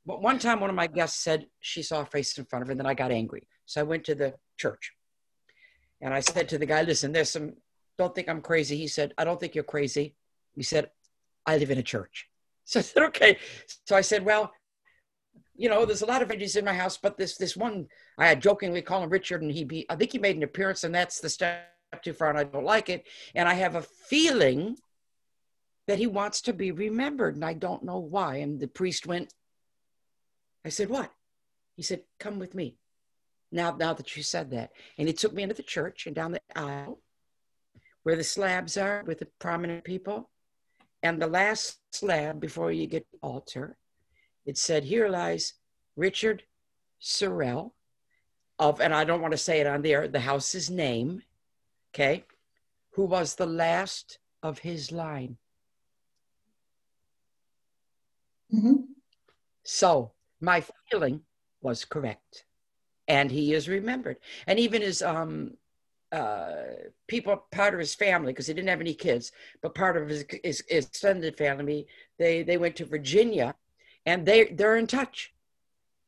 [0.06, 2.68] but one time one of my guests said she saw a face in front of
[2.68, 3.46] her, and then I got angry.
[3.66, 4.92] So I went to the church
[6.00, 7.54] and I said to the guy, listen, there's some,
[7.98, 8.76] don't think I'm crazy.
[8.76, 10.14] He said, I don't think you're crazy.
[10.54, 10.90] He said,
[11.44, 12.26] I live in a church.
[12.68, 13.38] So I said, okay.
[13.86, 14.52] So I said, well,
[15.58, 18.28] you know, there's a lot of veggies in my house, but this this one I
[18.28, 20.94] had jokingly call him Richard, and he be I think he made an appearance, and
[20.94, 21.66] that's the step
[22.02, 23.06] too far, and I don't like it.
[23.34, 24.76] And I have a feeling
[25.88, 28.36] that he wants to be remembered, and I don't know why.
[28.36, 29.34] And the priest went.
[30.64, 31.12] I said, "What?"
[31.74, 32.76] He said, "Come with me."
[33.50, 36.32] Now, now that you said that, and he took me into the church and down
[36.32, 37.00] the aisle,
[38.04, 40.30] where the slabs are with the prominent people,
[41.02, 43.76] and the last slab before you get the altar
[44.48, 45.52] it said, Here lies
[45.94, 46.42] Richard
[47.02, 47.72] Sorrell
[48.58, 51.22] of, and I don't want to say it on there, the house's name,
[51.94, 52.24] okay,
[52.92, 55.36] who was the last of his line.
[59.64, 61.20] So my feeling
[61.60, 62.46] was correct.
[63.06, 64.16] And he is remembered.
[64.46, 65.58] And even his um,
[66.10, 66.54] uh,
[67.06, 69.30] people, part of his family, because he didn't have any kids,
[69.60, 71.86] but part of his, his, his extended family,
[72.18, 73.54] they, they went to Virginia
[74.06, 75.32] and they they're in touch.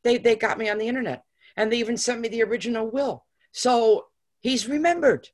[0.03, 1.25] They they got me on the internet,
[1.57, 3.25] and they even sent me the original will.
[3.53, 4.07] So
[4.41, 5.29] he's remembered.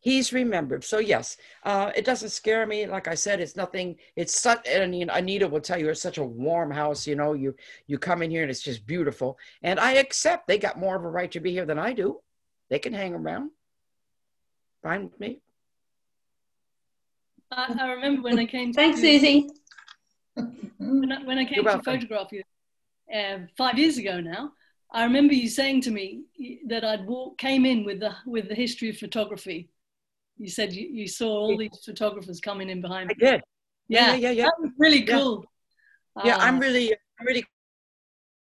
[0.00, 0.84] He's remembered.
[0.84, 2.86] So yes, uh, it doesn't scare me.
[2.86, 3.96] Like I said, it's nothing.
[4.14, 4.66] It's such.
[4.68, 7.06] And Anita will tell you, it's such a warm house.
[7.06, 7.54] You know, you
[7.88, 9.38] you come in here and it's just beautiful.
[9.62, 12.20] And I accept they got more of a right to be here than I do.
[12.70, 13.50] They can hang around.
[14.82, 15.40] Fine with me.
[17.50, 18.72] I, I remember when I came.
[18.72, 19.48] To, Thanks, Suzi.
[20.78, 21.94] When I, when I came You're to welcome.
[21.94, 22.42] photograph you
[23.14, 24.52] uh, five years ago now,
[24.92, 26.22] I remember you saying to me
[26.66, 29.70] that I'd walk, came in with the with the history of photography.
[30.38, 33.26] You said you, you saw all these photographers coming in behind I me.
[33.26, 33.40] did.
[33.88, 34.44] Yeah, yeah, yeah.
[34.44, 35.18] that was really Yeah.
[35.18, 35.44] cool.
[36.24, 37.44] Yeah, I'm Uh, really, I'm really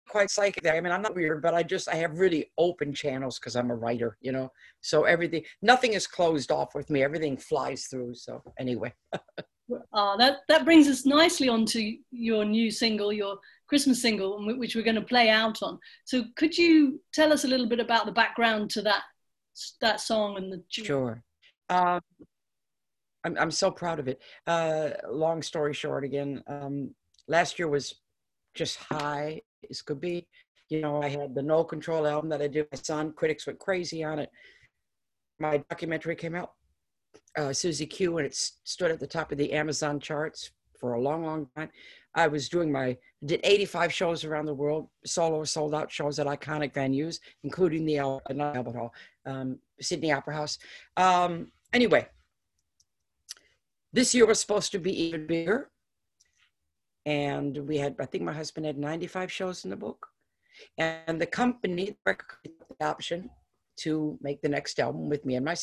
[0.08, 0.66] quite psychic.
[0.68, 3.72] I mean, I'm not weird, but I just I have really open channels because I'm
[3.72, 4.52] a writer, you know.
[4.82, 7.04] So everything, nothing is closed off with me.
[7.04, 8.16] Everything flies through.
[8.16, 8.94] So anyway.
[9.94, 13.38] uh, that that brings us nicely onto your new single, your
[13.68, 15.80] Christmas single, which we're going to play out on.
[16.06, 19.04] So could you tell us a little bit about the background to that
[19.82, 21.24] that song and the sure.
[21.70, 22.02] Um,
[23.24, 24.22] I'm I'm so proud of it.
[24.46, 26.94] Uh, long story short, again, um,
[27.28, 27.96] last year was
[28.54, 30.28] just high as could be.
[30.70, 33.14] You know, I had the No Control album that I did my son.
[33.14, 34.30] Critics went crazy on it.
[35.40, 36.54] My documentary came out,
[37.38, 41.02] uh, Suzi Q, and it stood at the top of the Amazon charts for a
[41.02, 41.70] long, long time.
[42.16, 46.28] I was doing my did 85 shows around the world, solo sold out shows at
[46.28, 48.94] iconic venues, including the Albert Hall,
[49.26, 50.60] um, Sydney Opera House.
[50.98, 52.08] Um, anyway,
[53.94, 55.70] this year was supposed to be even bigger
[57.06, 60.08] and we had i think my husband had 95 shows in the book
[60.78, 63.30] and the company the option
[63.78, 65.56] to make the next album with me and my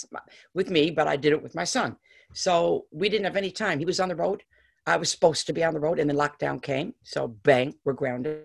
[0.55, 1.97] with me but i did it with my son
[2.33, 4.43] so we didn't have any time he was on the road
[4.87, 7.93] i was supposed to be on the road and then lockdown came so bang we're
[7.93, 8.45] grounded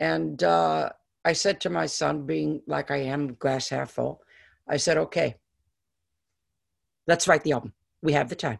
[0.00, 0.88] and uh,
[1.24, 4.20] i said to my son being like i am glass half full
[4.68, 5.36] i said okay
[7.06, 7.72] let's write the album
[8.02, 8.58] we have the time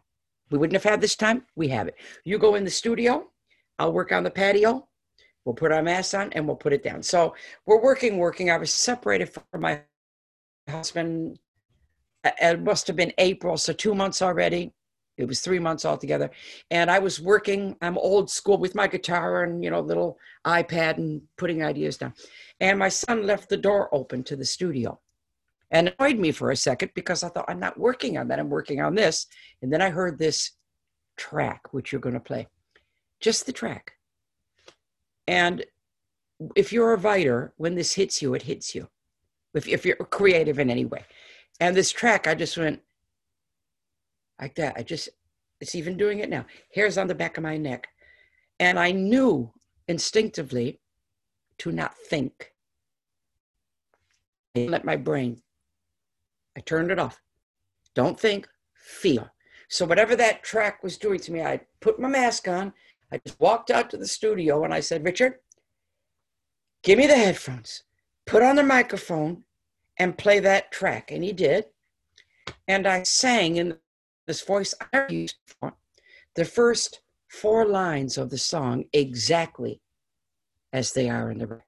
[0.53, 1.45] we wouldn't have had this time.
[1.55, 1.95] We have it.
[2.25, 3.31] You go in the studio.
[3.79, 4.87] I'll work on the patio.
[5.45, 7.03] We'll put our masks on and we'll put it down.
[7.03, 7.35] So
[7.65, 8.49] we're working, working.
[8.49, 9.81] I was separated from my
[10.69, 11.39] husband.
[12.23, 14.71] Uh, it must have been April, so two months already.
[15.17, 16.31] It was three months altogether.
[16.71, 20.97] And I was working, I'm old school with my guitar and, you know, little iPad
[20.97, 22.13] and putting ideas down.
[22.59, 24.99] And my son left the door open to the studio
[25.69, 28.39] and annoyed me for a second because I thought, I'm not working on that.
[28.39, 29.27] I'm working on this.
[29.61, 30.51] And then I heard this
[31.17, 32.47] track, which you're going to play,
[33.19, 33.93] just the track.
[35.27, 35.65] And
[36.55, 38.89] if you're a writer, when this hits you, it hits you.
[39.53, 41.05] If, if you're creative in any way.
[41.59, 42.81] And this track, I just went
[44.41, 44.73] like that.
[44.77, 45.09] I just,
[45.61, 46.45] it's even doing it now.
[46.73, 47.87] Hairs on the back of my neck.
[48.59, 49.51] And I knew
[49.87, 50.79] instinctively
[51.59, 52.51] to not think.
[54.55, 55.41] Let my brain
[56.55, 57.19] I turned it off.
[57.95, 59.29] Don't think, feel.
[59.69, 62.73] So whatever that track was doing to me, I put my mask on.
[63.13, 65.35] I just walked out to the studio and I said, Richard,
[66.81, 67.83] give me the headphones,
[68.25, 69.43] put on the microphone,
[69.97, 71.11] and play that track.
[71.11, 71.65] And he did.
[72.67, 73.77] And I sang in
[74.25, 75.75] this voice I used for
[76.33, 79.79] the first four lines of the song exactly
[80.71, 81.61] as they are in the.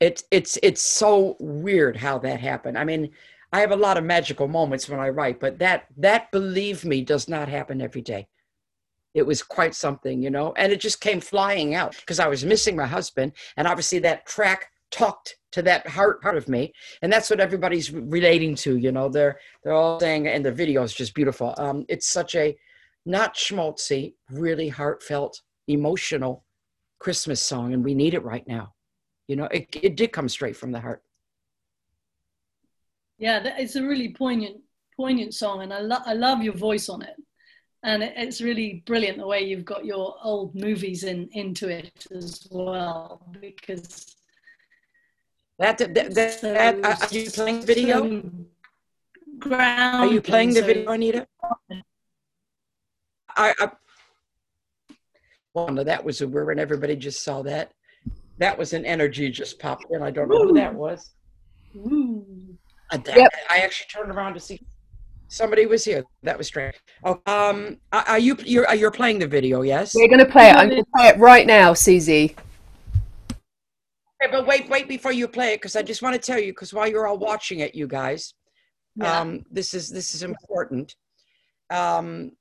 [0.00, 2.76] It's it's it's so weird how that happened.
[2.76, 3.10] I mean,
[3.54, 7.00] I have a lot of magical moments when I write, but that that believe me
[7.00, 8.28] does not happen every day.
[9.14, 12.44] It was quite something, you know, and it just came flying out because I was
[12.44, 17.12] missing my husband, and obviously that track talked to that heart part of me, and
[17.12, 18.76] that's what everybody's relating to.
[18.76, 21.54] You know, they're they're all saying, and the video is just beautiful.
[21.58, 22.56] Um, it's such a
[23.04, 26.44] not schmaltzy, really heartfelt, emotional
[26.98, 28.74] Christmas song, and we need it right now.
[29.28, 31.02] You know, it it did come straight from the heart
[33.22, 34.56] yeah, it's a really poignant,
[34.96, 37.14] poignant song, and I, lo- I love your voice on it,
[37.82, 42.46] and it's really brilliant the way you've got your old movies in into it as
[42.50, 44.16] well because.
[45.58, 48.22] That, that, that, so, that uh, are you playing video?
[49.50, 51.26] Are you playing the so, video, Anita?
[53.36, 53.70] I, I
[55.54, 57.72] wonder that was a word, and everybody just saw that.
[58.38, 60.02] That was an energy just popped in.
[60.02, 61.12] I don't know who that was.
[61.76, 62.24] Ooh.
[62.92, 63.32] Yep.
[63.48, 64.60] I actually turned around to see
[65.32, 66.04] somebody was here.
[66.22, 66.76] That was strange.
[67.04, 69.62] Oh, um, are you you're you're playing the video?
[69.62, 69.94] Yes.
[69.94, 70.56] We're going to play it.
[70.56, 72.36] I'm going to play it right now, Suzi.
[74.22, 76.52] Okay, but wait, wait before you play it, because I just want to tell you,
[76.52, 78.34] because while you're all watching it, you guys,
[78.94, 79.20] yeah.
[79.20, 80.94] um, this is this is important.
[81.70, 82.32] Um,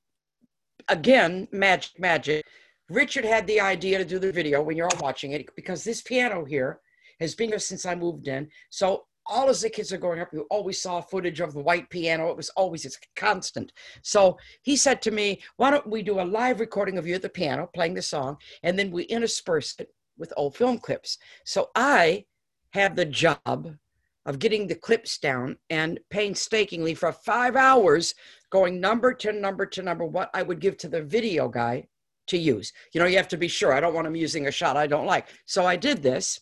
[0.89, 2.45] again, magic, magic.
[2.89, 6.01] Richard had the idea to do the video when you're all watching it because this
[6.01, 6.81] piano here
[7.21, 8.49] has been here since I moved in.
[8.69, 11.89] So all as the kids are growing up, you always saw footage of the white
[11.89, 12.29] piano.
[12.29, 13.71] It was always it's constant.
[14.03, 17.21] So he said to me, "Why don't we do a live recording of you at
[17.21, 21.71] the piano playing the song, and then we intersperse it with old film clips?" So
[21.75, 22.25] I
[22.71, 23.77] have the job
[24.25, 28.13] of getting the clips down and painstakingly for five hours
[28.51, 31.87] going number to number to number what I would give to the video guy
[32.27, 32.71] to use.
[32.93, 33.73] You know, you have to be sure.
[33.73, 35.29] I don't want him using a shot I don't like.
[35.45, 36.39] So I did this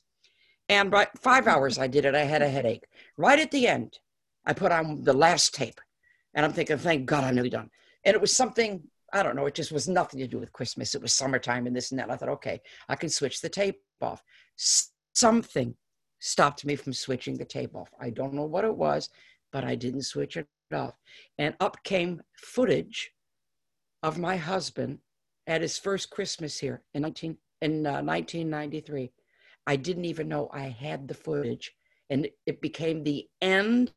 [0.69, 2.85] and by five hours I did it, I had a headache.
[3.17, 3.99] Right at the end,
[4.45, 5.81] I put on the last tape.
[6.33, 7.69] And I'm thinking, thank God I'm nearly done.
[8.05, 10.95] And it was something I don't know, it just was nothing to do with Christmas.
[10.95, 12.11] It was summertime and this and that.
[12.11, 14.23] I thought, okay, I can switch the tape off.
[14.57, 15.75] S- something
[16.19, 17.89] stopped me from switching the tape off.
[17.99, 19.09] I don't know what it was,
[19.51, 20.95] but I didn't switch it off.
[21.37, 23.11] And up came footage
[24.03, 24.99] of my husband
[25.47, 29.11] at his first Christmas here in 19 in uh, 1993.
[29.69, 31.75] I didn't even know I had the footage,
[32.09, 33.91] and it became the end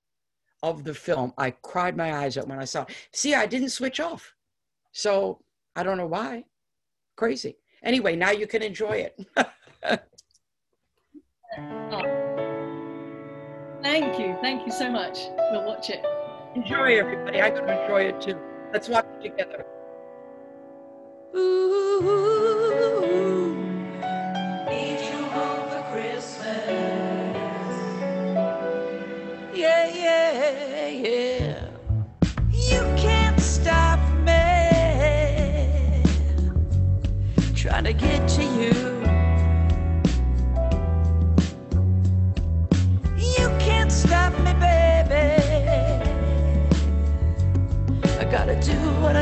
[0.62, 1.32] of the film.
[1.38, 2.82] I cried my eyes out when I saw.
[2.82, 2.90] It.
[3.14, 4.34] See, I didn't switch off,
[4.92, 5.40] so
[5.74, 6.44] I don't know why.
[7.16, 7.56] Crazy.
[7.82, 9.18] Anyway, now you can enjoy it.
[13.82, 14.36] Thank you.
[14.42, 15.20] Thank you so much.
[15.52, 16.04] We'll watch it.
[16.54, 17.40] Enjoy, everybody.
[17.40, 18.38] I'm going to enjoy it too.
[18.74, 19.64] Let's watch it together.
[21.34, 22.02] Ooh,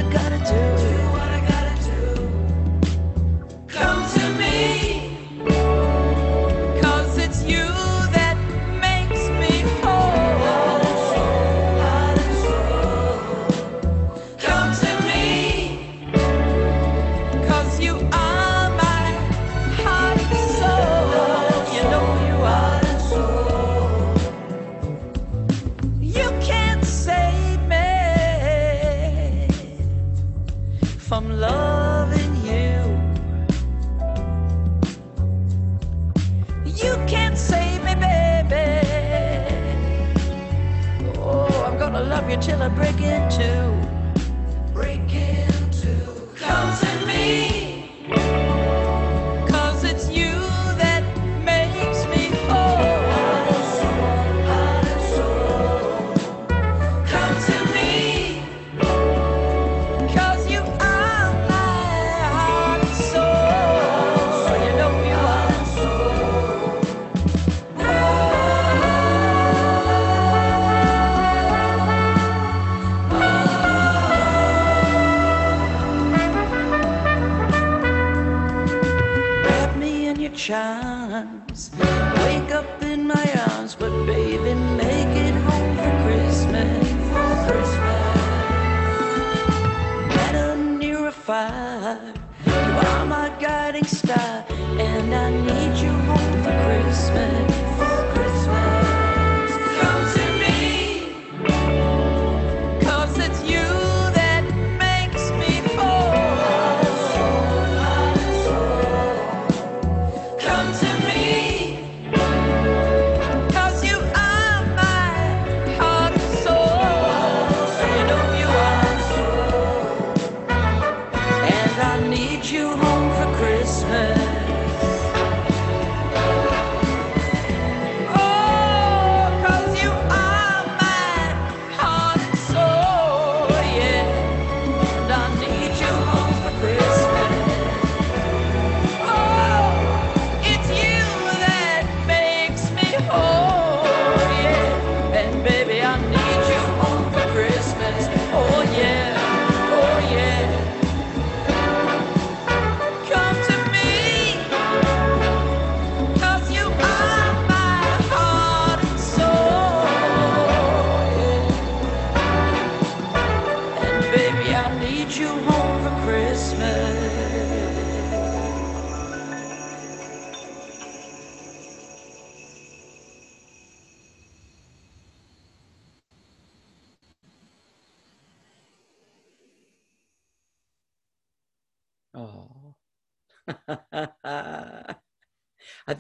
[0.00, 0.99] I gotta do.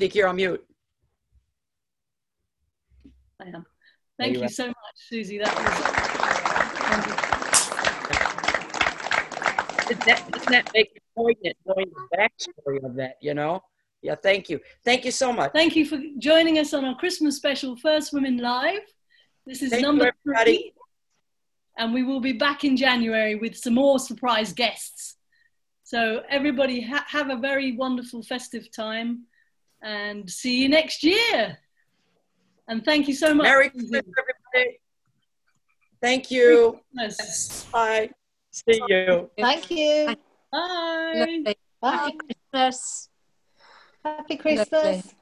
[0.00, 0.64] Think you're on mute.
[3.38, 3.66] I am.
[4.18, 4.76] Thank you you so much,
[5.12, 5.44] Suzi.
[5.44, 5.54] That
[9.76, 13.60] Doesn't that, doesn't that make you poignant knowing the backstory of that, you know?
[14.00, 14.58] Yeah, thank you.
[14.86, 15.52] Thank you so much.
[15.52, 18.80] Thank you for joining us on our Christmas special, First Women Live.
[19.46, 20.72] This is Thank number three,
[21.76, 25.16] and we will be back in January with some more surprise guests.
[25.82, 29.26] So everybody ha- have a very wonderful festive time,
[29.82, 31.58] and see you next year.
[32.68, 33.44] And thank you so much.
[33.44, 34.78] Merry Christmas, everybody.
[36.00, 36.80] Thank you.
[36.96, 37.66] Christmas.
[37.72, 38.10] Bye.
[38.50, 39.30] See you.
[39.38, 40.16] Thank you.
[40.52, 41.54] Bye.
[41.80, 42.12] Bye.
[42.52, 43.08] Christmas.
[44.04, 45.14] Happy Christmas.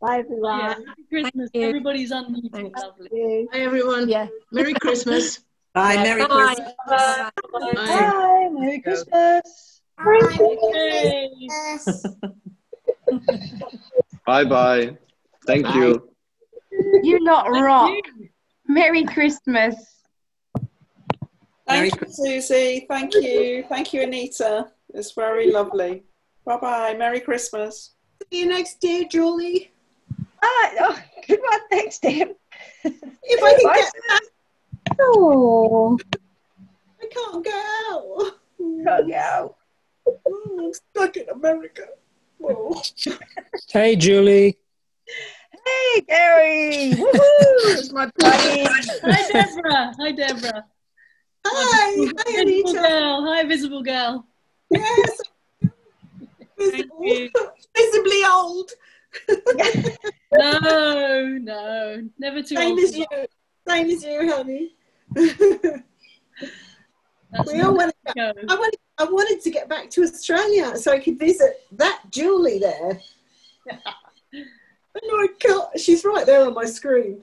[0.00, 0.58] Bye everyone.
[0.58, 1.50] Yeah, Happy Christmas.
[1.54, 1.62] you.
[1.62, 2.76] Everybody's unmuted.
[2.76, 3.48] Lovely.
[3.52, 4.08] Hi, everyone.
[4.08, 4.28] Yeah.
[4.52, 5.40] Merry Christmas.
[5.72, 6.54] Bye, Merry Bye.
[6.54, 7.30] Christmas.
[7.74, 8.50] Bye.
[9.10, 9.40] Bye.
[9.98, 10.36] Merry
[11.78, 12.06] Christmas.
[14.26, 14.96] Bye bye.
[15.46, 16.08] Thank you.
[17.02, 17.90] You lot Thank rock.
[17.90, 18.28] you.
[18.66, 19.74] Merry Christmas.
[21.68, 22.86] Merry Thank you, Suzi.
[22.88, 23.64] Thank you.
[23.68, 24.66] Thank you, Anita.
[24.94, 26.02] It's very lovely.
[26.44, 26.94] Bye bye.
[26.94, 27.94] Merry Christmas.
[28.32, 29.70] See you next year, Julie.
[30.42, 31.60] Ah, oh, good one.
[31.70, 32.28] Thanks, Deb.
[32.84, 34.20] If I can get back,
[35.00, 35.98] Oh.
[37.02, 38.32] I can't go out.
[38.84, 39.56] Go, go.
[40.06, 41.82] I'm stuck in America.
[42.42, 42.82] Oh.
[43.70, 44.58] Hey, Julie.
[45.64, 46.92] Hey, Gary.
[46.94, 47.78] Woohoo!
[47.78, 48.64] It's my buddy.
[48.64, 49.94] Hi, Deborah.
[49.98, 50.64] Hi, Deborah.
[51.46, 52.88] Hi, hi, Visible Anita.
[52.88, 53.24] girl.
[53.26, 54.26] Hi, visible girl.
[54.70, 55.20] Yes.
[56.58, 57.30] Visible,
[57.76, 58.70] visibly old.
[60.36, 62.80] No, no, never too Same old.
[62.80, 63.06] as you.
[63.68, 64.76] Same as you, honey.
[67.34, 67.94] That's we all wanted.
[68.16, 68.78] I wanted.
[68.96, 73.00] I wanted to get back to Australia so I could visit that Julie there.
[73.66, 75.80] but no, I can't.
[75.80, 77.22] She's right there on my screen.